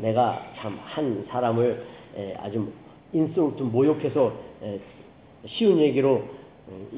[0.00, 1.84] 내가 참 한 사람을
[2.38, 2.68] 아주
[3.12, 4.32] 좀 모욕해서
[5.46, 6.22] 쉬운 얘기로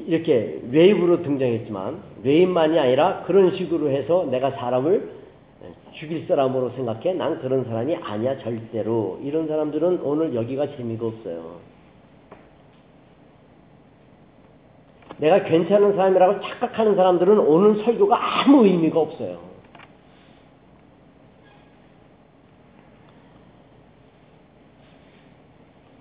[0.07, 5.23] 이렇게 웨이브로 등장했지만 웨이만이 아니라 그런 식으로 해서 내가 사람을
[5.93, 11.57] 죽일 사람으로 생각해 난 그런 사람이 아니야 절대로 이런 사람들은 오늘 여기가 재미가 없어요.
[15.17, 19.52] 내가 괜찮은 사람이라고 착각하는 사람들은 오늘 설교가 아무 의미가 없어요.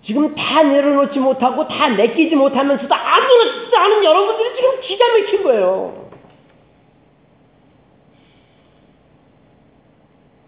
[0.04, 6.10] 지금 다 내려놓지 못하고 다 내끼지 못하면서도 아무렇지도 않은 여러분들이 지금 기가 막힌 거예요.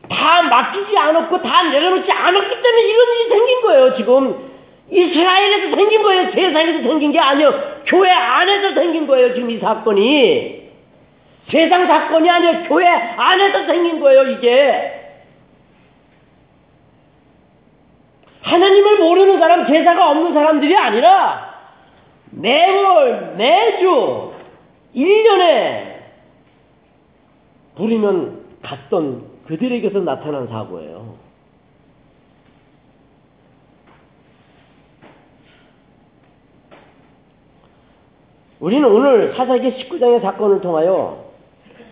[0.09, 3.97] 다 맡기지 않았고 다 내려놓지 않았기 때문에 이런 일이 생긴 거예요.
[3.97, 4.51] 지금
[4.91, 6.33] 이스라엘에서 생긴 거예요.
[6.33, 7.53] 세상에서 생긴 게 아니요.
[7.87, 9.35] 교회 안에서 생긴 거예요.
[9.35, 10.65] 지금 이 사건이.
[11.51, 12.65] 세상 사건이 아니요.
[12.69, 14.25] 교회 안에서 생긴 거예요.
[14.31, 15.04] 이게.
[18.45, 21.55] 하나님을 모르는 사람, 제사가 없는 사람들이 아니라
[22.31, 24.33] 매월, 매주,
[24.95, 25.95] 1년에
[27.77, 31.15] 부리면 갔던 그들에게서 나타난 사고예요.
[38.61, 41.25] 우리는 오늘 사사기 19장의 사건을 통하여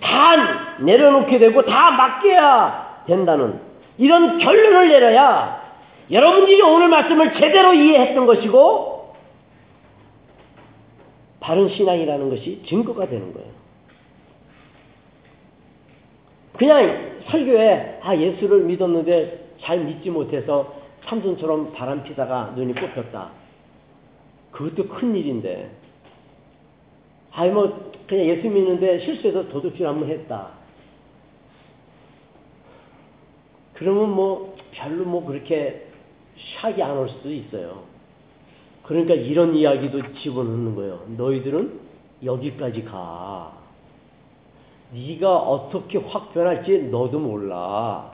[0.00, 3.60] 다 내려놓게 되고 다 맡겨야 된다는
[3.98, 5.61] 이런 결론을 내려야
[6.10, 9.14] 여러분들이 오늘 말씀을 제대로 이해했던 것이고
[11.40, 13.48] 바른 신앙이라는 것이 증거가 되는 거예요.
[16.56, 20.74] 그냥 설교에 아 예수를 믿었는데 잘 믿지 못해서
[21.06, 23.30] 삼손처럼 바람 피다가 눈이 뽑혔다.
[24.52, 25.70] 그것도 큰 일인데.
[27.32, 30.50] 아이 뭐 그냥 예수 믿는데 실수해서 도둑질 한번 했다.
[33.74, 35.91] 그러면 뭐 별로 뭐 그렇게
[36.60, 37.82] 샥이 안 올 수도 있어요.
[38.84, 41.00] 그러니까 이런 이야기도 집어넣는 거예요.
[41.16, 41.80] 너희들은
[42.24, 43.52] 여기까지 가.
[44.92, 48.12] 네가 어떻게 확 변할지 너도 몰라.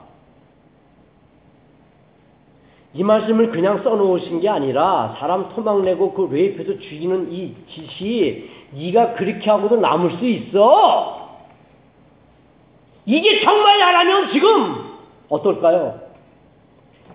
[2.93, 9.49] 이 말씀을 그냥 써놓으신 게 아니라 사람 토막내고 그 레이프에서 죽이는 이 짓이 네가 그렇게
[9.49, 11.39] 하고도 남을 수 있어.
[13.05, 14.75] 이게 정말 나라면 지금
[15.29, 16.08] 어떨까요?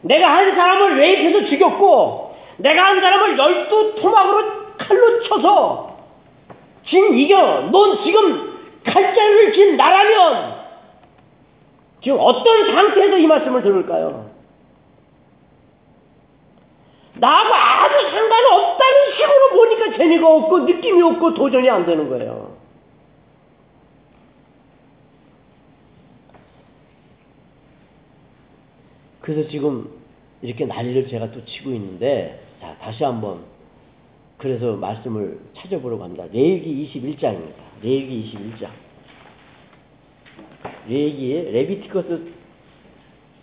[0.04, 5.96] 내가 한 사람을 레이프에서 죽였고 내가 한 사람을 열두 토막으로 칼로 쳐서
[6.86, 7.68] 지금 이겨.
[7.72, 10.64] 넌 지금 칼자를 진 나라면
[12.02, 14.30] 지금 어떤 상태에서 이 말씀을 들을까요?
[17.14, 22.54] 나하고 아무 상관없다는 식으로 보니까 재미가 없고 느낌이 없고 도전이 안 되는 거예요.
[29.22, 29.88] 그래서 지금
[30.44, 33.44] 이렇게 난리를 제가 또 치고 있는데 자 다시 한번
[34.36, 36.24] 그래서 말씀을 찾아보려고 합니다.
[36.30, 37.54] 레위기 21장입니다.
[37.82, 38.68] 레위기 21장.
[40.86, 42.30] 레위기 Leviticus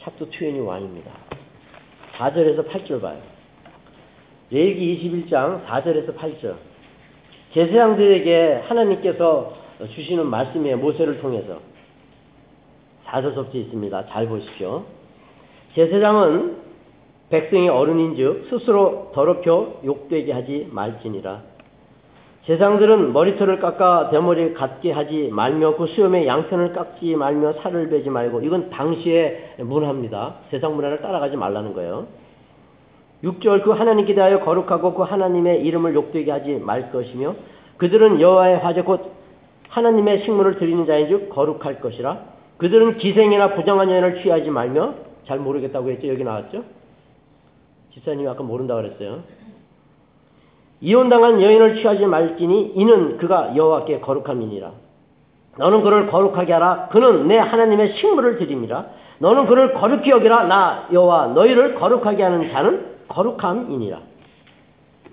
[0.04, 1.10] chapter 21입니다.
[2.18, 3.20] 4절에서 8절 봐요.
[4.52, 6.56] 레위기 21장 4절에서 8절.
[7.54, 9.58] 제사장들에게 하나님께서
[9.96, 10.78] 주시는 말씀이에요.
[10.78, 11.60] 모세를 통해서.
[13.06, 14.06] 사서섭지 있습니다.
[14.06, 14.86] 잘 보십시오.
[15.74, 16.61] 제사장은
[17.32, 21.42] 백성의 어른인즉 스스로 더럽혀 욕되게 하지 말지니라.
[22.46, 28.42] 제사장들은 머리털을 깎아 대머리 갖게 하지 말며 그 수염에 양편을 깎지 말며 살을 베지 말고
[28.42, 30.36] 이건 당시의 문화입니다.
[30.50, 32.08] 세상 문화를 따라가지 말라는 거예요.
[33.24, 37.36] 6절 그 하나님께 대하여 거룩하고 그 하나님의 이름을 욕되게 하지 말 것이며
[37.78, 39.14] 그들은 여호와의 화제 곧
[39.70, 42.20] 하나님의 식물을 드리는 자인즉 거룩할 것이라
[42.58, 44.96] 그들은 기생이나 부정한 여인을 취하지 말며
[45.28, 46.08] 잘 모르겠다고 했죠.
[46.08, 46.81] 여기 나왔죠.
[47.94, 49.24] 집사님이 아까 모른다고 그랬어요.
[50.82, 54.72] 이혼당한 여인을 취하지 말지니 이는 그가 여호와께 거룩함이니라.
[55.58, 56.88] 너는 그를 거룩하게 하라.
[56.92, 58.88] 그는 내 하나님의 식물을 드립니다.
[59.20, 60.46] 너는 그를 거룩히 여기라.
[60.46, 64.00] 나 여호와 너희를 거룩하게 하는 자는 거룩함이니라.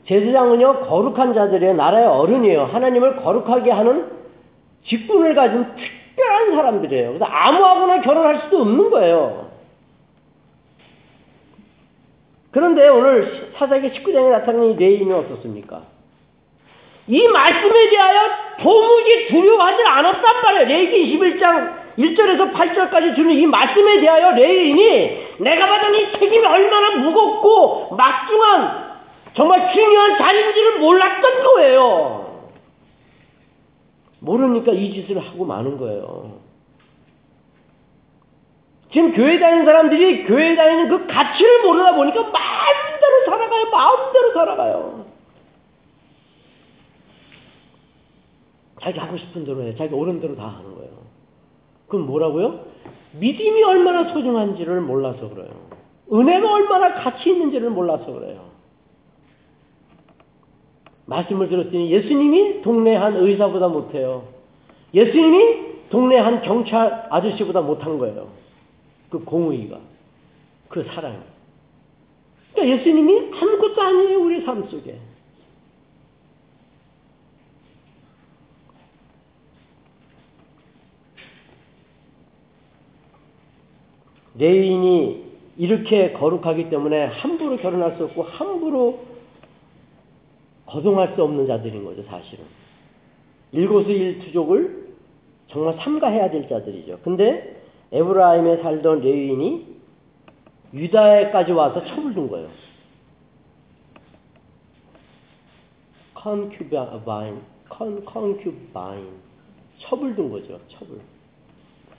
[0.07, 2.65] 제사장은요 거룩한 자들의 나라의 어른이에요.
[2.65, 4.11] 하나님을 거룩하게 하는
[4.87, 7.09] 직분을 가진 특별한 사람들이에요.
[7.09, 9.48] 그래서 아무하고나 결혼할 수도 없는 거예요.
[12.59, 15.83] 그런데 오늘 사사기 19장에 나타나는 이 레위인은 어떻습니까?
[17.07, 18.31] 이 말씀에 대하여
[18.61, 20.67] 도무지 두려워하지 않았단 말이에요.
[20.67, 27.95] 레위기 21장 1절에서 8절까지 주는 이 말씀에 대하여 레위인이 내가 받은 이 책임이 얼마나 무겁고
[27.95, 28.89] 막중한
[29.35, 32.51] 정말 중요한 자리인지를 몰랐던 거예요.
[34.19, 36.41] 모르니까 이 짓을 하고 마는 거예요.
[38.93, 43.71] 지금 교회 다니는 사람들이 교회 다니는 그 가치를 모르다 보니까 마음대로 살아가요.
[43.71, 45.07] 마음대로 살아가요.
[48.81, 49.75] 자기 하고 싶은 대로 해.
[49.77, 50.91] 자기 옳은 대로 다 하는 거예요.
[51.89, 52.65] 그럼 뭐라고요?
[53.13, 55.51] 믿음이 얼마나 소중한지를 몰라서 그래요.
[56.13, 58.49] 은혜가 얼마나 가치 있는지를 몰라서 그래요.
[61.07, 64.25] 말씀을 들었더니 예수님이 동네 한 의사보다 못해요.
[64.95, 68.29] 예수님이 동네 한 경찰 아저씨보다 못한 거예요.
[69.11, 69.81] 그 공의가,
[70.69, 71.19] 그 사랑이.
[72.53, 74.99] 그러니까 예수님이 아무것도 아니에요, 우리 삶 속에.
[84.39, 89.01] 레인이 이렇게 거룩하기 때문에 함부로 결혼할 수 없고 함부로
[90.67, 92.45] 거동할 수 없는 자들인 거죠, 사실은.
[93.53, 94.89] 일거수일투족을
[95.49, 97.01] 정말 삼가해야 될 자들이죠.
[97.03, 97.58] 근데
[97.93, 99.79] 에브라임에 살던 레위인이
[100.75, 102.49] 유다에까지 와서 첩을 둔 거예요.
[106.15, 109.09] concubine, con, concubine.
[109.79, 111.01] 첩을 둔 거죠, 첩을.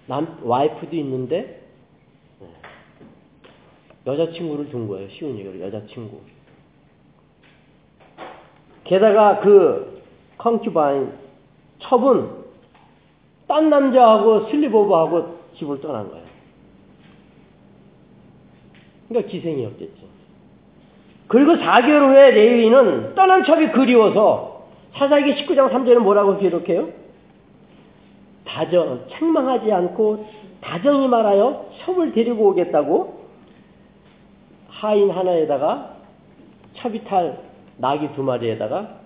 [0.05, 1.67] 남, 와이프도 있는데,
[2.39, 2.47] 네.
[4.05, 6.19] 여자친구를 둔 거예요, 쉬운 얘기로, 여자친구.
[8.83, 10.01] 게다가 그
[10.37, 11.13] 컨큐바인
[11.79, 12.39] 첩은
[13.47, 16.25] 딴 남자하고 슬리버브하고 집을 떠난 거예요.
[19.07, 20.07] 그러니까 기생이었겠죠.
[21.27, 26.89] 그리고 4개월 후에 레위인은 떠난 첩이 그리워서 사사기 19장 3절에 뭐라고 기록해요?
[28.45, 30.25] 다정, 책망하지 않고
[30.61, 33.19] 다정히 말하여 첩을 데리고 오겠다고
[34.69, 35.97] 하인 하나에다가
[36.77, 37.39] 첩이 탈
[37.77, 38.99] 나귀 두 마리에다가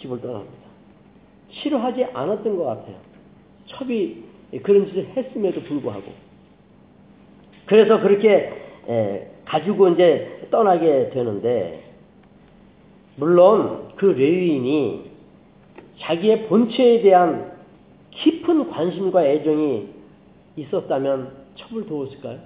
[0.00, 0.62] 집을 떠납니다.
[1.50, 2.96] 싫어하지 않았던 것 같아요.
[3.66, 4.31] 첩이
[4.62, 6.04] 그런 짓을 했음에도 불구하고.
[7.66, 8.52] 그래서 그렇게
[9.44, 11.84] 가지고 이제 떠나게 되는데,
[13.16, 15.10] 물론 그 레위인이
[15.98, 17.52] 자기의 본체에 대한
[18.10, 19.88] 깊은 관심과 애정이
[20.56, 22.38] 있었다면 첩을 도웠을까요?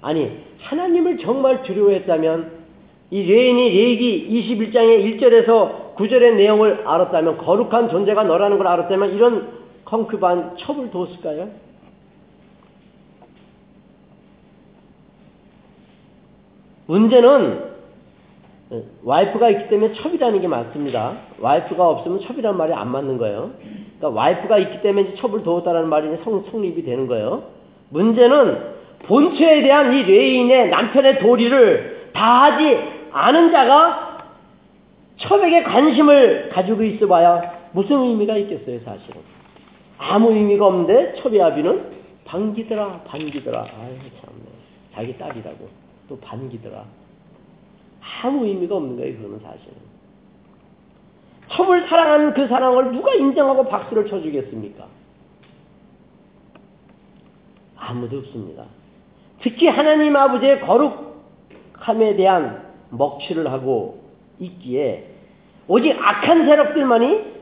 [0.00, 2.64] 아니, 하나님을 정말 두려워했다면
[3.10, 9.53] 이 레인이 레기 21장의 1절에서 9절의 내용을 알았다면 거룩한 존재가 너라는 걸 알았다면 이런
[9.84, 11.48] 컹크반 첩을 뒀을까요?
[16.86, 17.74] 문제는
[19.04, 21.16] 와이프가 있기 때문에 첩이라는 게 맞습니다.
[21.38, 23.52] 와이프가 없으면 첩이라는 말이 안 맞는 거예요.
[23.98, 27.44] 그러니까 와이프가 있기 때문에 첩을 두었다는 말이 성, 성립이 되는 거예요.
[27.90, 28.74] 문제는
[29.04, 32.78] 본처에 대한 이 레위인의 남편의 도리를 다하지
[33.12, 34.18] 않는 자가
[35.18, 39.20] 첩에게 관심을 가지고 있어 봐야 무슨 의미가 있겠어요, 사실은.
[40.06, 41.94] 아무 의미가 없는데 첩의 아비는
[42.26, 43.60] 반기더라, 반기더라.
[43.62, 44.44] 아유, 참네.
[44.92, 45.68] 자기 딸이라고.
[46.08, 46.84] 또 반기더라.
[48.22, 49.74] 아무 의미가 없는 거예요, 그거는 사실은.
[51.52, 54.86] 첩을 사랑하는 그 사랑을 누가 인정하고 박수를 쳐주겠습니까?
[57.76, 58.64] 아무도 없습니다.
[59.40, 64.04] 특히 하나님 아버지의 거룩함에 대한 먹칠을 하고
[64.38, 65.10] 있기에
[65.66, 67.34] 오직 악한 세력들만이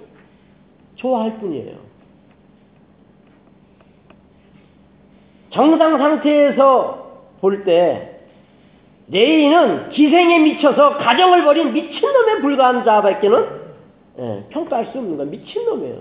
[0.97, 1.92] 좋아할 뿐이에요.
[5.53, 7.03] 정상 상태에서
[7.41, 8.09] 볼 때
[9.09, 13.63] 레이는 기생에 미쳐서 가정을 버린 미친놈에 불과한 자밖에는
[14.19, 15.95] 예, 평가할 수 없는 건 미친놈이에요.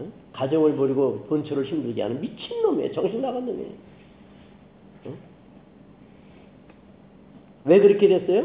[0.00, 0.04] 예?
[0.32, 2.92] 가정을 버리고 본처를 힘들게 하는 미친놈이에요.
[2.92, 3.70] 정신 나간 놈이에요.
[5.06, 5.10] 예?
[7.66, 8.44] 왜 그렇게 됐어요?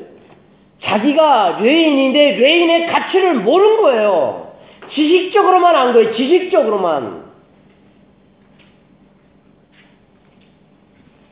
[0.82, 4.54] 자기가 뇌인인데 뇌인의 가치를 모른 거예요.
[4.94, 6.14] 지식적으로만 안 거예요.
[6.16, 7.23] 지식적으로만.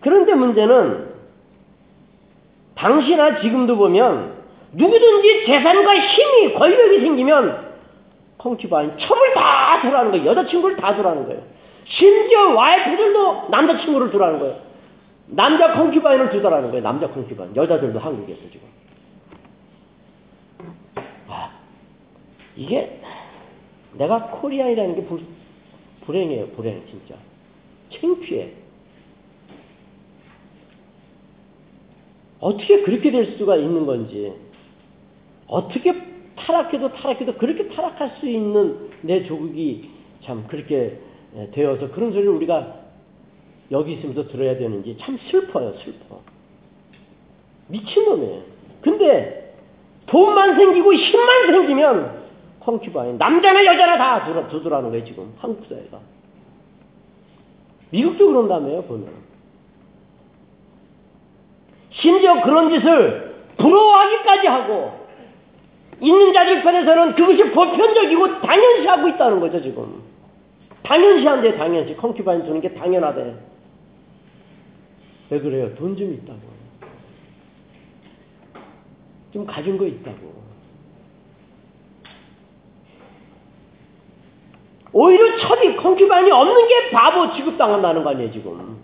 [0.01, 1.11] 그런데 문제는
[2.75, 4.33] 당시나 지금도 보면
[4.73, 7.71] 누구든지 재산과 힘이 권력이 생기면
[8.37, 10.25] 콩큐바인 첨을 다 두라는 거예요.
[10.25, 11.41] 여자친구를 다 두라는 거예요.
[11.85, 14.59] 심지어 와이프들도 남자친구를 두라는 거예요.
[15.27, 16.83] 남자 콩큐바인을 두더라는 거예요.
[16.83, 17.55] 남자 콩큐바인.
[17.55, 18.67] 여자들도 한국에서 지금.
[21.27, 21.51] 아,
[22.55, 22.99] 이게
[23.93, 25.21] 내가 코리안이라는 게 불,
[26.05, 26.47] 불행이에요.
[26.49, 27.15] 불행 진짜.
[27.93, 28.60] 창피해.
[32.41, 34.33] 어떻게 그렇게 될 수가 있는 건지.
[35.47, 35.93] 어떻게
[36.35, 39.89] 타락해도 타락해도 그렇게 타락할 수 있는 내 조국이
[40.23, 40.99] 참 그렇게
[41.53, 42.81] 되어서 그런 소리를 우리가
[43.71, 46.19] 여기 있으면서 들어야 되는지 참 슬퍼요, 슬퍼.
[47.67, 48.41] 미친놈이에요.
[48.81, 49.55] 근데
[50.07, 52.21] 돈만 생기고 힘만 생기면
[52.59, 55.99] 콩큐바인 남자나 여자나 다 두드라는 거예요, 지금 한국 사회가.
[57.91, 59.30] 미국도 그런다며요, 보면.
[61.91, 64.99] 심지어 그런 짓을 부러워하기까지 하고
[65.99, 70.01] 있는 자들 편에서는 그것이 보편적이고 당연시 하고 있다는 거죠, 지금.
[70.83, 71.93] 당연시 한데, 당연시.
[71.95, 73.35] 콩큐바인 주는 게 당연하대.
[75.29, 75.75] 왜 그래요?
[75.75, 76.39] 돈 좀 있다고.
[79.31, 80.41] 좀 가진 거 있다고.
[84.93, 88.77] 오히려 첩이 콩큐바인이 없는 게 바보 취급당한다는 거 아니에요, 지금.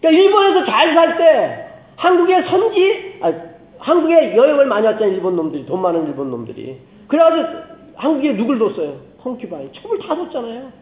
[0.00, 1.69] 그러니까 일본에서 잘 살 때
[2.00, 3.30] 한국의 선지, 아,
[3.78, 5.66] 한국에 여행을 많이 왔잖아요, 일본 놈들이.
[5.66, 6.78] 돈 많은 일본 놈들이.
[7.08, 7.48] 그래가지고
[7.94, 8.98] 한국에 누굴 뒀어요?
[9.18, 9.70] 콩큐바인.
[9.74, 10.72] 첩을 다 뒀잖아요.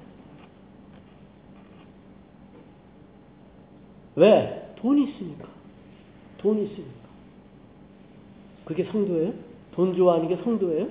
[4.14, 4.72] 왜?
[4.76, 5.48] 돈이 있으니까.
[6.38, 7.08] 돈이 있으니까.
[8.64, 9.32] 그게 성도예요?
[9.74, 10.86] 돈 좋아하는 게 성도예요?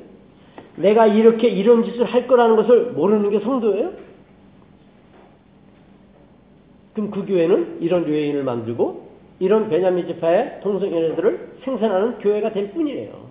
[0.76, 3.94] 내가 이렇게 이런 짓을 할 거라는 것을 모르는 게 성도예요?
[6.94, 9.07] 그럼 그 교회는 이런 교회인을 만들고
[9.40, 13.28] 이런 베냐민 지파의 동성연애들을 생산하는 교회가 될 뿐이에요.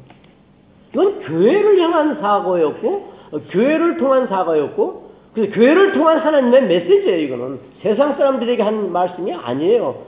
[0.93, 3.13] 이건 교회를 향한 사고였고
[3.51, 7.19] 교회를 통한 사고였고 그래서 교회를 통한 하나님의 메시지예요.
[7.19, 10.07] 이거는 세상 사람들에게 한 말씀이 아니에요.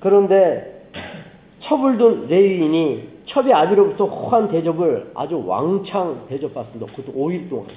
[0.00, 0.88] 그런데
[1.60, 6.92] 첩을둔 레위인이 첩의 아비로부터 호한 대접을 아주 왕창 대접받습니다.
[6.92, 7.68] 그것도 5일 동안.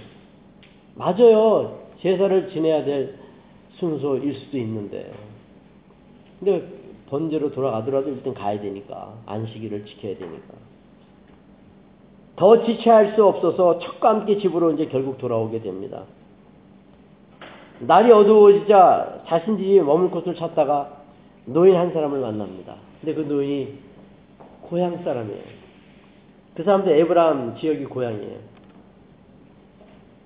[0.95, 1.82] 맞아요.
[2.03, 3.15] 제사를 지내야 될
[3.75, 5.11] 순서일 수도 있는데.
[6.39, 6.67] 근데
[7.09, 9.13] 번제로 돌아가더라도 일단 가야 되니까.
[9.25, 10.53] 안식일을 지켜야 되니까.
[12.35, 16.03] 더 지체할 수 없어서 척과 함께 집으로 이제 결국 돌아오게 됩니다.
[17.79, 21.03] 날이 어두워지자 자신들이 머물 곳을 찾다가
[21.45, 22.75] 노인 한 사람을 만납니다.
[22.99, 23.73] 근데 그 노인이
[24.63, 25.41] 고향 사람이에요.
[26.55, 28.52] 그 사람도 에브라함 지역이 고향이에요.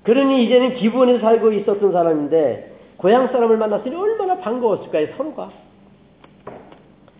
[0.08, 5.51] 그러니 이제는 기본에 살고 있었던 사람인데 고향 사람을 만났으니 얼마나 반가웠을까요 서로가.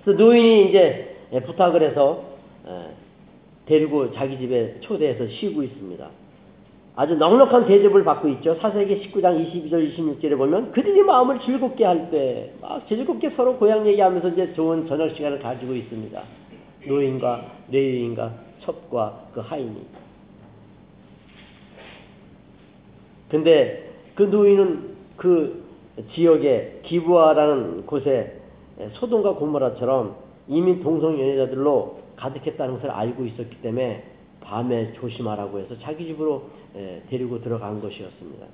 [0.04, 2.24] 그래서 노인이 이제 부탁을 해서
[3.66, 6.08] 데리고 자기 집에 초대해서 쉬고 있습니다.
[6.96, 8.56] 아주 넉넉한 대접을 받고 있죠.
[8.56, 14.30] 사세기 19장 22절 26절에 보면 그들이 마음을 즐겁게 할 때 막 즐겁게 서로 고향 얘기하면서
[14.30, 16.24] 이제 좋은 저녁 시간을 가지고 있습니다.
[16.88, 18.32] 노인과 레위인과
[18.62, 20.07] 첩과 그 하인이.
[23.30, 25.64] 근데 그 노인은 그
[26.14, 28.40] 지역에 기부하라는 곳에
[28.94, 30.16] 소돔과 고모라처럼
[30.48, 34.04] 이미 동성 연애자들로 가득했다는 것을 알고 있었기 때문에
[34.42, 36.44] 밤에 조심하라고 해서 자기 집으로
[37.10, 38.46] 데리고 들어간 것이었습니다.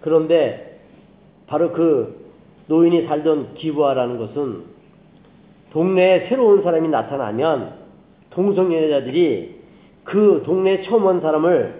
[0.00, 0.80] 그런데
[1.46, 2.30] 바로 그
[2.66, 4.64] 노인이 살던 기부하라는 것은
[5.72, 7.74] 동네에 새로운 사람이 나타나면
[8.30, 9.60] 동성연애자들이
[10.04, 11.79] 그 동네에 처음 온 사람을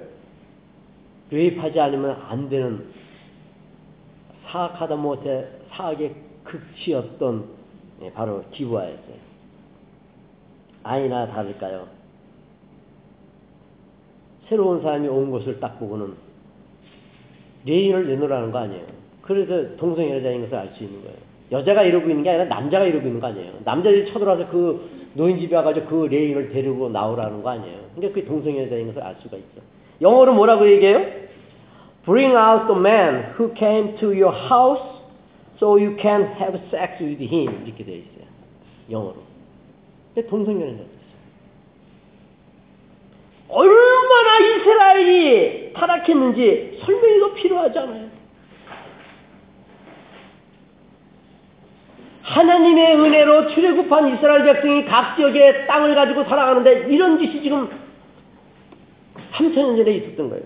[1.33, 2.87] 유입하지 않으면 안 되는
[4.47, 6.15] 사악하다 못해 사악의
[6.45, 7.61] 극치였던
[8.03, 9.31] 예, 바로 기브아였어요.
[10.83, 11.87] 아니나 다를까요?
[14.49, 16.15] 새로운 사람이 온 것을 딱 보고는
[17.67, 18.85] 레위인을 내놓으라는 거 아니에요.
[19.23, 21.17] 그래서 동성애자인 것을 알 수 있는 거예요.
[21.53, 23.53] 여자가 이러고 있는 게 아니라 남자가 이러고 있는 거 아니에요.
[23.65, 27.79] 남자들이 쳐들어와서 그 노인 집에 와가지고 그 레위인을 데리고 나오라는 거 아니에요.
[27.95, 29.61] 그러니까 그게 동성애자인 것을 알 수가 있어.
[30.01, 31.21] 영어로 뭐라고 얘기해요?
[32.05, 34.83] Bring out the man who came to your house
[35.59, 37.65] so you can have sex with him.
[37.67, 38.27] 이렇게 되어 있어요.
[38.91, 39.17] 영어로.
[40.29, 40.85] 동성애자인 거
[43.49, 48.11] 얼마나 이스라엘이 타락했는지 설명이 더 필요하지 않아요.
[52.23, 57.69] 하나님의 은혜로 출애굽한 이스라엘 백성이 각 지역의 땅을 가지고 살아가는데 이런 짓이 지금
[59.35, 60.43] 3천년 전에 있었던 거예요.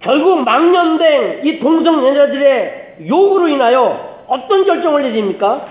[0.00, 5.66] 결국 망년된 이 동성연자들의 요구로 인하여 어떤 결정을 내립니까?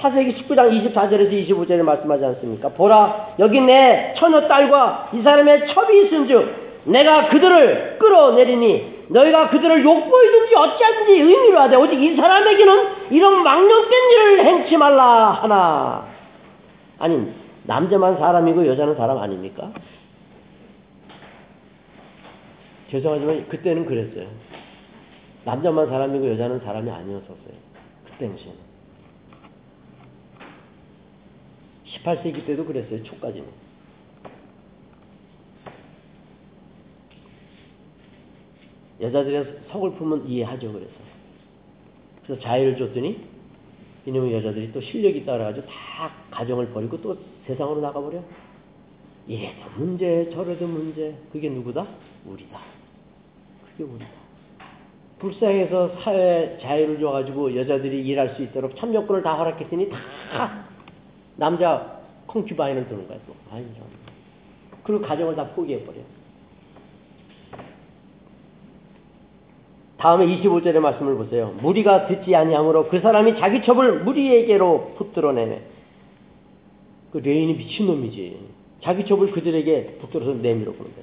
[0.00, 2.68] 사세기 19장 24절에서 25절에 말씀하지 않습니까?
[2.70, 10.54] 보라 여기 내 처녀 딸과 이 사람의 첩이 있은즉 내가 그들을 끌어내리니 너희가 그들을 욕보이든지
[10.54, 16.06] 어찌하든지 의미로 하되 오직 이 사람에게는 이런 망령된 일을 행치 말라 하나
[16.98, 17.32] 아니
[17.64, 19.70] 남자만 사람이고 여자는 사람 아닙니까?
[22.90, 24.28] 죄송하지만 그때는 그랬어요.
[25.44, 27.54] 남자만 사람이고 여자는 사람이 아니었었어요.
[28.04, 28.66] 그때 당시에는.
[31.86, 33.02] 18세기 때도 그랬어요.
[33.04, 33.46] 초까지는.
[39.00, 40.72] 여자들의 서글픔은 이해하죠.
[40.72, 40.92] 그래서.
[42.24, 43.20] 그래서 자유를 줬더니
[44.06, 47.16] 이놈의 여자들이 또 실력이 따라가지고 다 가정을 버리고 또
[47.46, 48.22] 세상으로 나가버려.
[49.28, 51.16] 얘도 문제, 저래도 문제.
[51.32, 51.86] 그게 누구다?
[52.24, 52.75] 우리다.
[55.18, 59.98] 불쌍해서 사회 자유를 줘가지고 여자들이 일할 수 있도록 참여권을 다 허락했더니 다
[61.36, 63.34] 남자 콩큐바인을 두는 거야 또.
[63.50, 63.64] 아이
[64.82, 65.98] 그리고 가정을 다 포기해버려.
[69.98, 71.54] 다음에 25절의 말씀을 보세요.
[71.60, 75.62] 무리가 듣지 아니하므로 그 사람이 자기 첩을 무리에게로 붙들어내네.
[77.12, 78.38] 그 레위인이 미친놈이지.
[78.82, 81.02] 자기 첩을 그들에게 붙들어서 내밀어 보는데.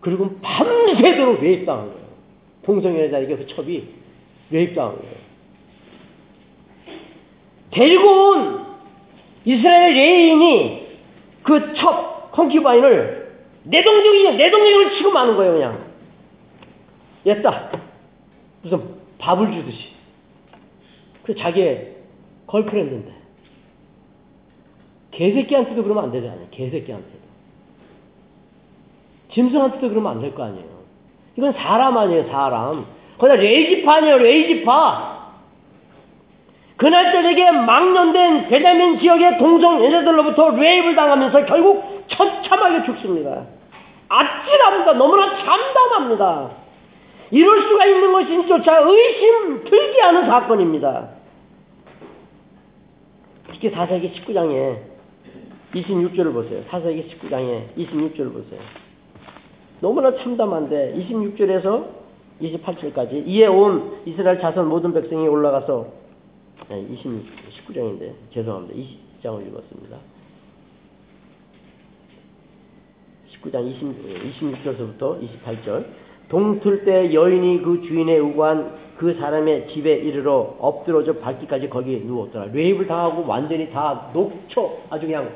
[0.00, 2.08] 그리고 밤새도록 rape당한 거예요.
[2.64, 3.88] 동성애자에게 그 첩이
[4.50, 5.14] rape당한 거예요.
[7.70, 8.66] 데리고 온
[9.44, 10.88] 이스라엘 레위인이
[11.42, 13.28] 그 첩, concubine을
[13.64, 15.88] 내동댕이, 내동댕이를 치고 마는 거예요, 그냥.
[17.26, 17.70] 개다
[18.62, 18.82] 무슨
[19.18, 19.92] 밥을 주듯이.
[21.24, 21.96] 그 자기의
[22.46, 23.12] 걸프렌드인데.
[25.10, 26.46] 개새끼한테도 그러면 안 되잖아요.
[26.50, 27.17] 개새끼한테도.
[29.32, 30.66] 짐승한테도 그러면 안 될 거 아니에요.
[31.36, 32.86] 이건 사람 아니에요, 사람.
[33.18, 35.18] 그러나 레위지파 아니에요, 레위지파.
[36.76, 43.46] 그날 저녁에 망령된 베냐민 지역의 동성애자들로부터 rape를 당하면서 결국 처참하게 죽습니다.
[44.08, 44.92] 아찔합니다.
[44.94, 46.50] 너무나 참담합니다.
[47.30, 51.08] 이럴 수가 있는 것인조차 의심 들게 하는 사건입니다.
[53.52, 54.76] 특히 사세기 19장에
[55.74, 56.62] 26절을 보세요.
[56.70, 58.60] 사세기 19장에 26절을 보세요.
[59.80, 61.86] 너무나 참담한데 26절에서
[62.40, 65.86] 28절까지 이에 온 이스라엘 자손 모든 백성이 올라가서
[66.70, 67.04] 20,
[67.68, 68.74] 19장인데 죄송합니다.
[68.74, 69.96] 20장을 읽었습니다.
[73.32, 75.84] 19장 20, 26절서부터 28절
[76.28, 82.46] 동틀 때 여인이 그 주인의 우관 그 사람의 집에 이르러 엎드러져 밟기까지 거기에 누웠더라.
[82.52, 85.32] 레입을 당하고 완전히 다 녹초 아주 그냥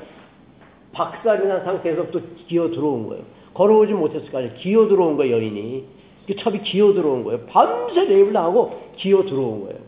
[0.92, 3.24] 박살이 난 상태에서 또 기어 들어온 거예요.
[3.54, 4.54] 걸어오지 못했을 거 아니에요.
[4.54, 5.84] 기어 들어온 거예요, 여인이.
[6.26, 7.46] 그 첩이 기어 들어온 거예요.
[7.46, 9.78] 밤새 레입을 당하고 기어 들어온 거예요.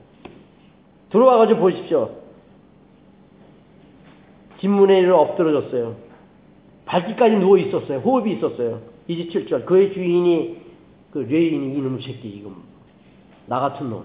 [1.11, 2.11] 들어와가지고 보십시오.
[4.99, 5.95] 이르러 엎드러졌어요.
[6.87, 7.99] 발기까지 누워 있었어요.
[7.99, 8.81] 호흡이 있었어요.
[9.09, 9.67] 27절.
[9.67, 10.57] 그의 주인이
[11.11, 12.51] 그 레인이 이놈 새끼 이거
[13.47, 14.05] 나 같은 놈.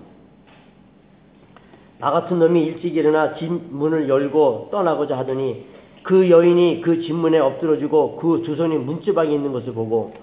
[2.00, 5.66] 나 같은 놈이 일찍 일어나 집 문을 열고 떠나고자 하더니
[6.10, 10.16] 그 여인이 그 집문에 엎드러지고 그 두 손이 문지방에 있는 것을 보고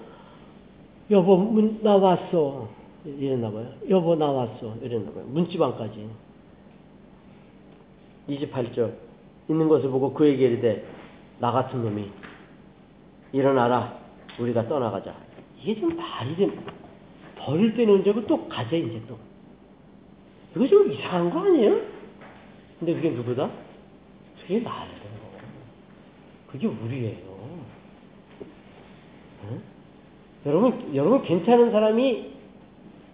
[1.09, 2.67] 여보 문 나왔어
[3.05, 3.67] 이랬나 봐요.
[3.89, 5.23] 여보 나왔어 이랬나 봐요.
[5.29, 6.09] 문지방까지
[8.27, 8.91] 28절
[9.47, 10.85] 있는 것을 보고 그에게 이르되
[11.39, 12.11] 나 같은 놈이
[13.31, 13.97] 일어나라
[14.37, 15.15] 우리가 떠나가자.
[15.61, 16.65] 이게 좀 말이 좀
[17.37, 19.17] 버릴 때는 언제고 또 가자 이제 또.
[20.53, 21.79] 이거 좀 이상한 거 아니에요?
[22.77, 23.49] 근데 그게 누구다?
[24.41, 25.06] 그게 나예요.
[26.51, 27.27] 그게 우리예요.
[29.43, 29.59] 어?
[30.45, 32.33] 여러분, 여러분 괜찮은 사람이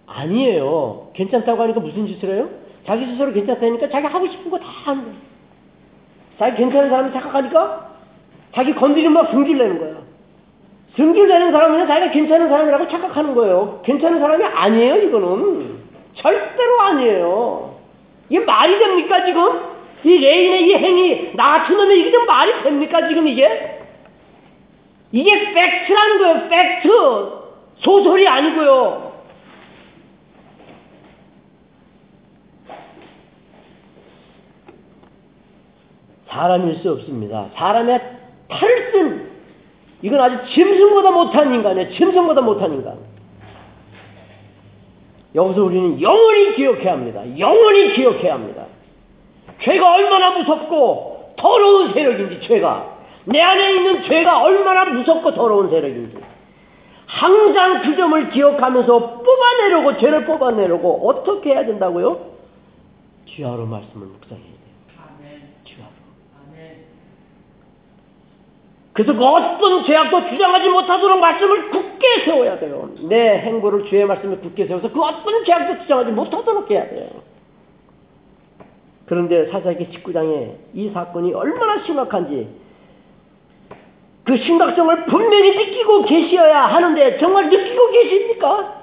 [0.06, 1.10] 아니에요.
[1.14, 2.48] 괜찮다고 하니까 무슨 짓을 해요?
[2.86, 5.16] 자기 스스로 괜찮다니까 자기 하고 싶은 거다 거예요.
[6.38, 7.94] 자기 괜찮은 사람이 착각하니까
[8.54, 10.04] 자기 건드리면 승질 내는 거예요.
[10.96, 13.80] 승질 내는 사람은 자기가 괜찮은 사람이라고 착각하는 거예요.
[13.84, 15.82] 괜찮은 사람이 아니에요, 이거는.
[16.14, 17.74] 절대로 아니에요.
[18.28, 19.73] 이게 말이 됩니까, 지금?
[20.04, 23.80] 이 레위인의 이 행위, 나 같은 놈의 이게 좀 말이 됩니까, 지금 이게?
[25.12, 26.88] 이게 팩트라는 거예요, 팩트!
[27.78, 29.14] 소설이 아니고요.
[36.28, 37.48] 사람일 수 없습니다.
[37.54, 38.00] 사람의
[38.48, 39.30] 탈을 쓴,
[40.02, 41.94] 이건 아주 짐승보다 못한 인간이에요.
[41.94, 42.98] 짐승보다 못한 인간.
[45.34, 47.22] 여기서 우리는 영원히 기억해야 합니다.
[47.38, 48.66] 영원히 기억해야 합니다.
[49.62, 52.94] 죄가 얼마나 무섭고 더러운 세력인지 죄가
[53.26, 56.16] 내 안에 있는 죄가 얼마나 무섭고 더러운 세력인지
[57.06, 62.34] 항상 그 점을 기억하면서 뽑아내려고 죄를 뽑아내려고 어떻게 해야 된다고요?
[63.26, 64.54] 주야로 말씀을 묵상해야 돼요.
[65.64, 65.90] 주야로.
[68.92, 72.90] 그래서 그 어떤 죄악도 주장하지 못하도록 말씀을 굳게 세워야 돼요.
[73.08, 77.08] 내 행보를 주의 말씀에 굳게 세워서 그 어떤 죄악도 주장하지 못하도록 해야 돼요.
[79.06, 82.48] 그런데 사사기 19장에 이 사건이 얼마나 심각한지
[84.24, 88.82] 그 심각성을 분명히 느끼고 계셔야 하는데 정말 느끼고 계십니까?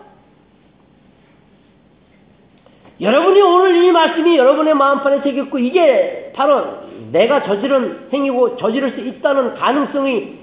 [3.01, 9.55] 여러분이 오늘 이 말씀이 여러분의 마음판에 새겼고 이게 바로 내가 저지른 행위고 저지를 수 있다는
[9.55, 10.39] 가능성이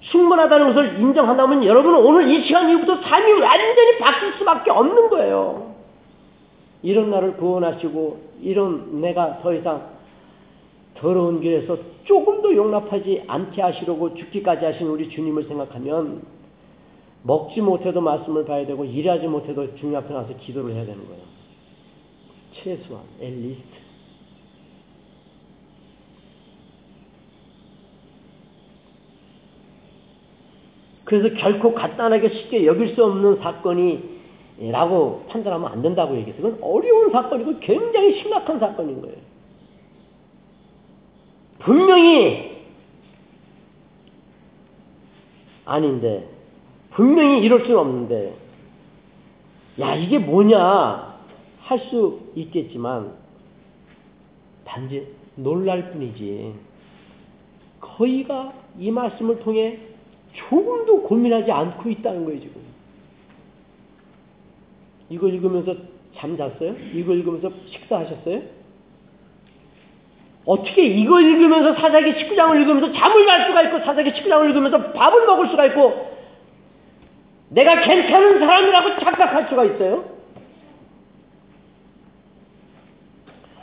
[0.00, 5.74] 충분하다는 것을 인정한다면 여러분은 오늘 이 시간 이후부터 삶이 완전히 바뀔 수밖에 없는 거예요.
[6.82, 10.00] 이런 나를 구원하시고 이런 내가 더 이상
[10.94, 16.22] 더러운 길에서 조금도 용납하지 않게 하시려고 죽기까지 하신 우리 주님을 생각하면
[17.22, 21.22] 먹지 못해도 말씀을 봐야 되고 일하지 못해도 주님 앞에 나서 기도를 해야 되는 거예요.
[22.52, 23.80] 최소한 엘리스트.
[31.04, 34.09] 그래서 결코 간단하게 쉽게 여길 수 없는 사건이
[34.60, 36.52] 라고 판단하면 안 된다고 얘기했어요.
[36.52, 39.16] 그건 어려운 사건이고 굉장히 심각한 사건인 거예요.
[41.60, 42.50] 분명히
[45.64, 46.28] 아닌데
[46.90, 48.34] 분명히 이럴 수는 없는데
[49.78, 51.10] 야 이게 뭐냐
[51.60, 53.14] 할 수 있겠지만
[54.64, 55.06] 단지
[55.36, 56.52] 놀랄 뿐이지
[57.80, 59.78] 거의가 이 말씀을 통해
[60.32, 62.60] 조금도 고민하지 않고 있다는 거예요 지금
[65.10, 65.74] 이거 읽으면서
[66.16, 66.74] 잠 잤어요?
[66.94, 68.42] 이거 읽으면서 식사하셨어요?
[70.46, 75.48] 어떻게 이거 읽으면서 사사기 19장을 읽으면서 잠을 잘 수가 있고 사사기 19장을 읽으면서 밥을 먹을
[75.48, 76.18] 수가 있고
[77.50, 80.04] 내가 괜찮은 사람이라고 착각할 수가 있어요?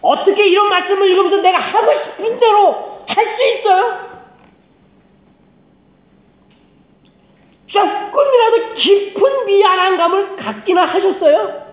[0.01, 4.06] 어떻게 이런 말씀을 읽으면서 내가 하고 싶은 대로 할 수 있어요?
[7.67, 11.67] 조금이라도 깊은 미안한 감을 갖기나 하셨어요?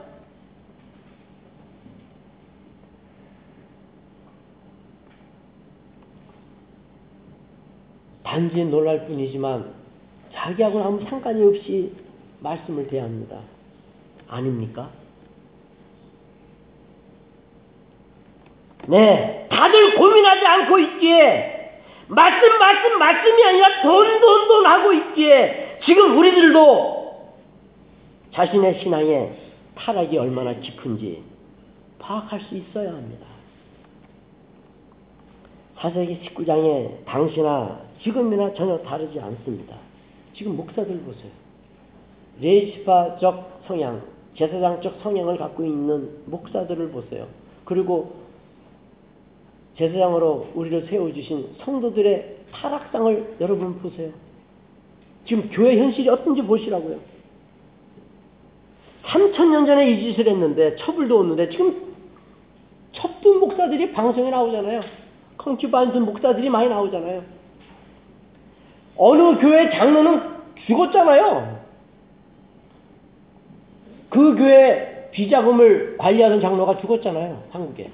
[8.22, 9.72] 단지 놀랄 뿐이지만
[10.32, 11.92] 자기하고는 아무 상관이 없이
[12.40, 13.38] 말씀을 대합니다.
[14.28, 14.90] 아닙니까?
[18.86, 26.16] 네, 다들 고민하지 않고 있기에 말씀 말씀 말씀이 아니라 돈 돈 돈 하고 있기에 지금
[26.18, 27.05] 우리들도
[28.32, 29.37] 자신의 신앙에
[29.74, 31.22] 타락이 얼마나 깊은지
[31.99, 33.26] 파악할 수 있어야 합니다.
[35.76, 39.76] 사세기 19장에 당시나 지금이나 전혀 다르지 않습니다.
[40.35, 41.30] 지금 목사들 보세요.
[42.41, 44.03] 레이스파적 성향,
[44.37, 47.26] 제사장적 성향을 갖고 있는 목사들을 보세요.
[47.64, 48.14] 그리고
[49.76, 54.24] 제사장으로 우리를 세워주신 성도들의 타락상을 여러분 보세요.
[55.27, 56.99] 지금 교회 현실이 어떤지 보시라고요.
[59.05, 61.95] 3천년 전에 이 짓을 했는데 처벌도 없는데 지금
[62.93, 64.81] 첩분 목사들이 방송에 나오잖아요.
[65.45, 67.22] 컹큐반스 목사들이 많이 나오잖아요.
[68.97, 70.22] 어느 교회 장로는
[70.66, 71.64] 죽었잖아요.
[74.09, 77.43] 그 교회 비자금을 관리하던 장로가 죽었잖아요.
[77.51, 77.91] 한국에.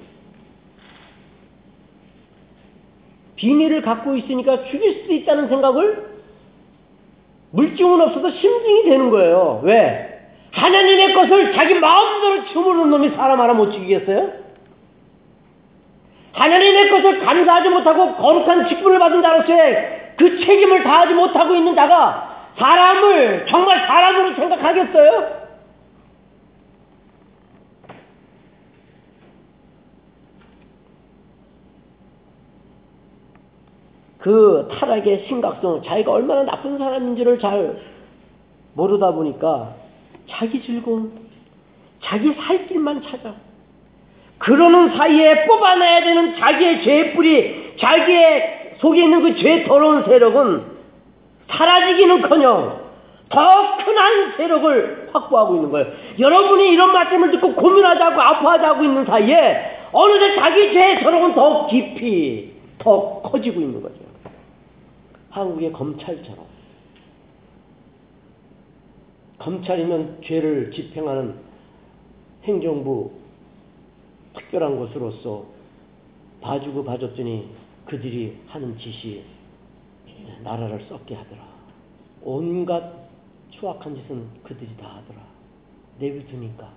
[3.35, 6.10] 비밀을 갖고 있으니까 죽일 수도 있다는 생각을
[7.51, 9.61] 물증은 없어도 심증이 되는 거예요.
[9.63, 10.19] 왜?
[10.51, 14.41] 하나님의 것을 자기 마음대로 주무르는 놈이 사람 하나 못 죽이겠어요?
[16.33, 23.45] 하나님의 것을 감사하지 못하고 거룩한 직분을 받은 자로서의 그 책임을 다하지 못하고 있는 자가 사람을
[23.49, 25.40] 정말 사람으로 생각하겠어요?
[34.21, 37.77] 그 타락의 심각성, 자기가 얼마나 나쁜 사람인지를 잘
[38.75, 39.73] 모르다 보니까
[40.29, 41.11] 자기 즐거움,
[42.03, 43.33] 자기 살 길만 찾아.
[44.37, 50.65] 그러는 사이에 뽑아내야 되는 자기의 죄의 뿌리, 자기의 속에 있는 그 죄 더러운 세력은
[51.47, 52.79] 사라지기는 커녕
[53.29, 55.87] 더 큰한 세력을 확보하고 있는 거예요.
[56.19, 63.21] 여러분이 이런 말씀을 듣고 고민하자고 아파하자고 있는 사이에 어느새 자기 죄의 세력은 더 깊이 더
[63.21, 64.10] 커지고 있는 거죠.
[65.31, 66.45] 한국의 검찰처럼
[69.39, 71.35] 검찰이면 죄를 집행하는
[72.43, 73.11] 행정부
[74.35, 75.45] 특별한 곳으로서
[76.41, 77.49] 봐주고 봐줬더니
[77.85, 79.23] 그들이 하는 짓이
[80.43, 81.43] 나라를 썩게 하더라.
[82.21, 82.93] 온갖
[83.49, 85.21] 추악한 짓은 그들이 다 하더라.
[85.99, 86.71] 내비두니까.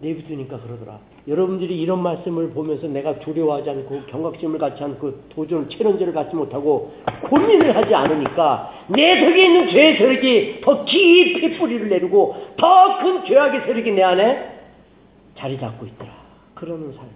[0.00, 1.00] 내비두니까 그러더라.
[1.28, 6.94] 여러분들이 이런 말씀을 보면서 내가 두려워하지 않고 경각심을 갖지 않고 도전 체론제를 갖지 못하고
[7.28, 13.60] 고민을 하지 않으니까 내 속에 있는 죄의 세력이 더 깊이 뿌리를 내리고 더 큰 죄악의
[13.66, 14.58] 세력이 내 안에
[15.36, 16.10] 자리 잡고 있더라.
[16.54, 17.06] 그러는 삶.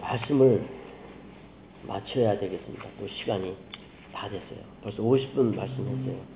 [0.00, 0.66] 말씀을
[1.86, 2.84] 마쳐야 되겠습니다.
[2.98, 3.54] 또 시간이
[4.12, 4.64] 다 됐어요.
[4.82, 6.33] 벌써 50분 말씀했어요.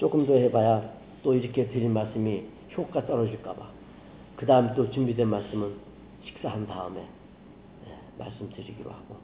[0.00, 0.82] 조금 더 해봐야
[1.22, 2.42] 또 이렇게 드린 말씀이
[2.74, 3.68] 효과 떨어질까봐.
[4.36, 5.74] 그 다음 또 준비된 말씀은
[6.24, 9.16] 식사한 다음에 네, 말씀드리기로 하고.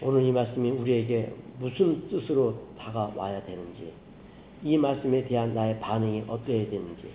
[0.00, 3.92] 오늘 이 말씀이 우리에게 무슨 뜻으로 다가와야 되는지,
[4.62, 7.10] 이 말씀에 대한 나의 반응이 어떠해야 되는지,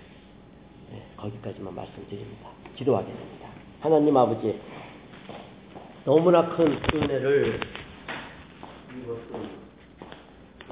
[0.91, 2.49] 네, 거기까지만 말씀드립니다.
[2.75, 3.49] 기도하겠습니다.
[3.79, 4.59] 하나님 아버지,
[6.05, 7.59] 너무나 큰 은혜를
[9.01, 9.66] 이것도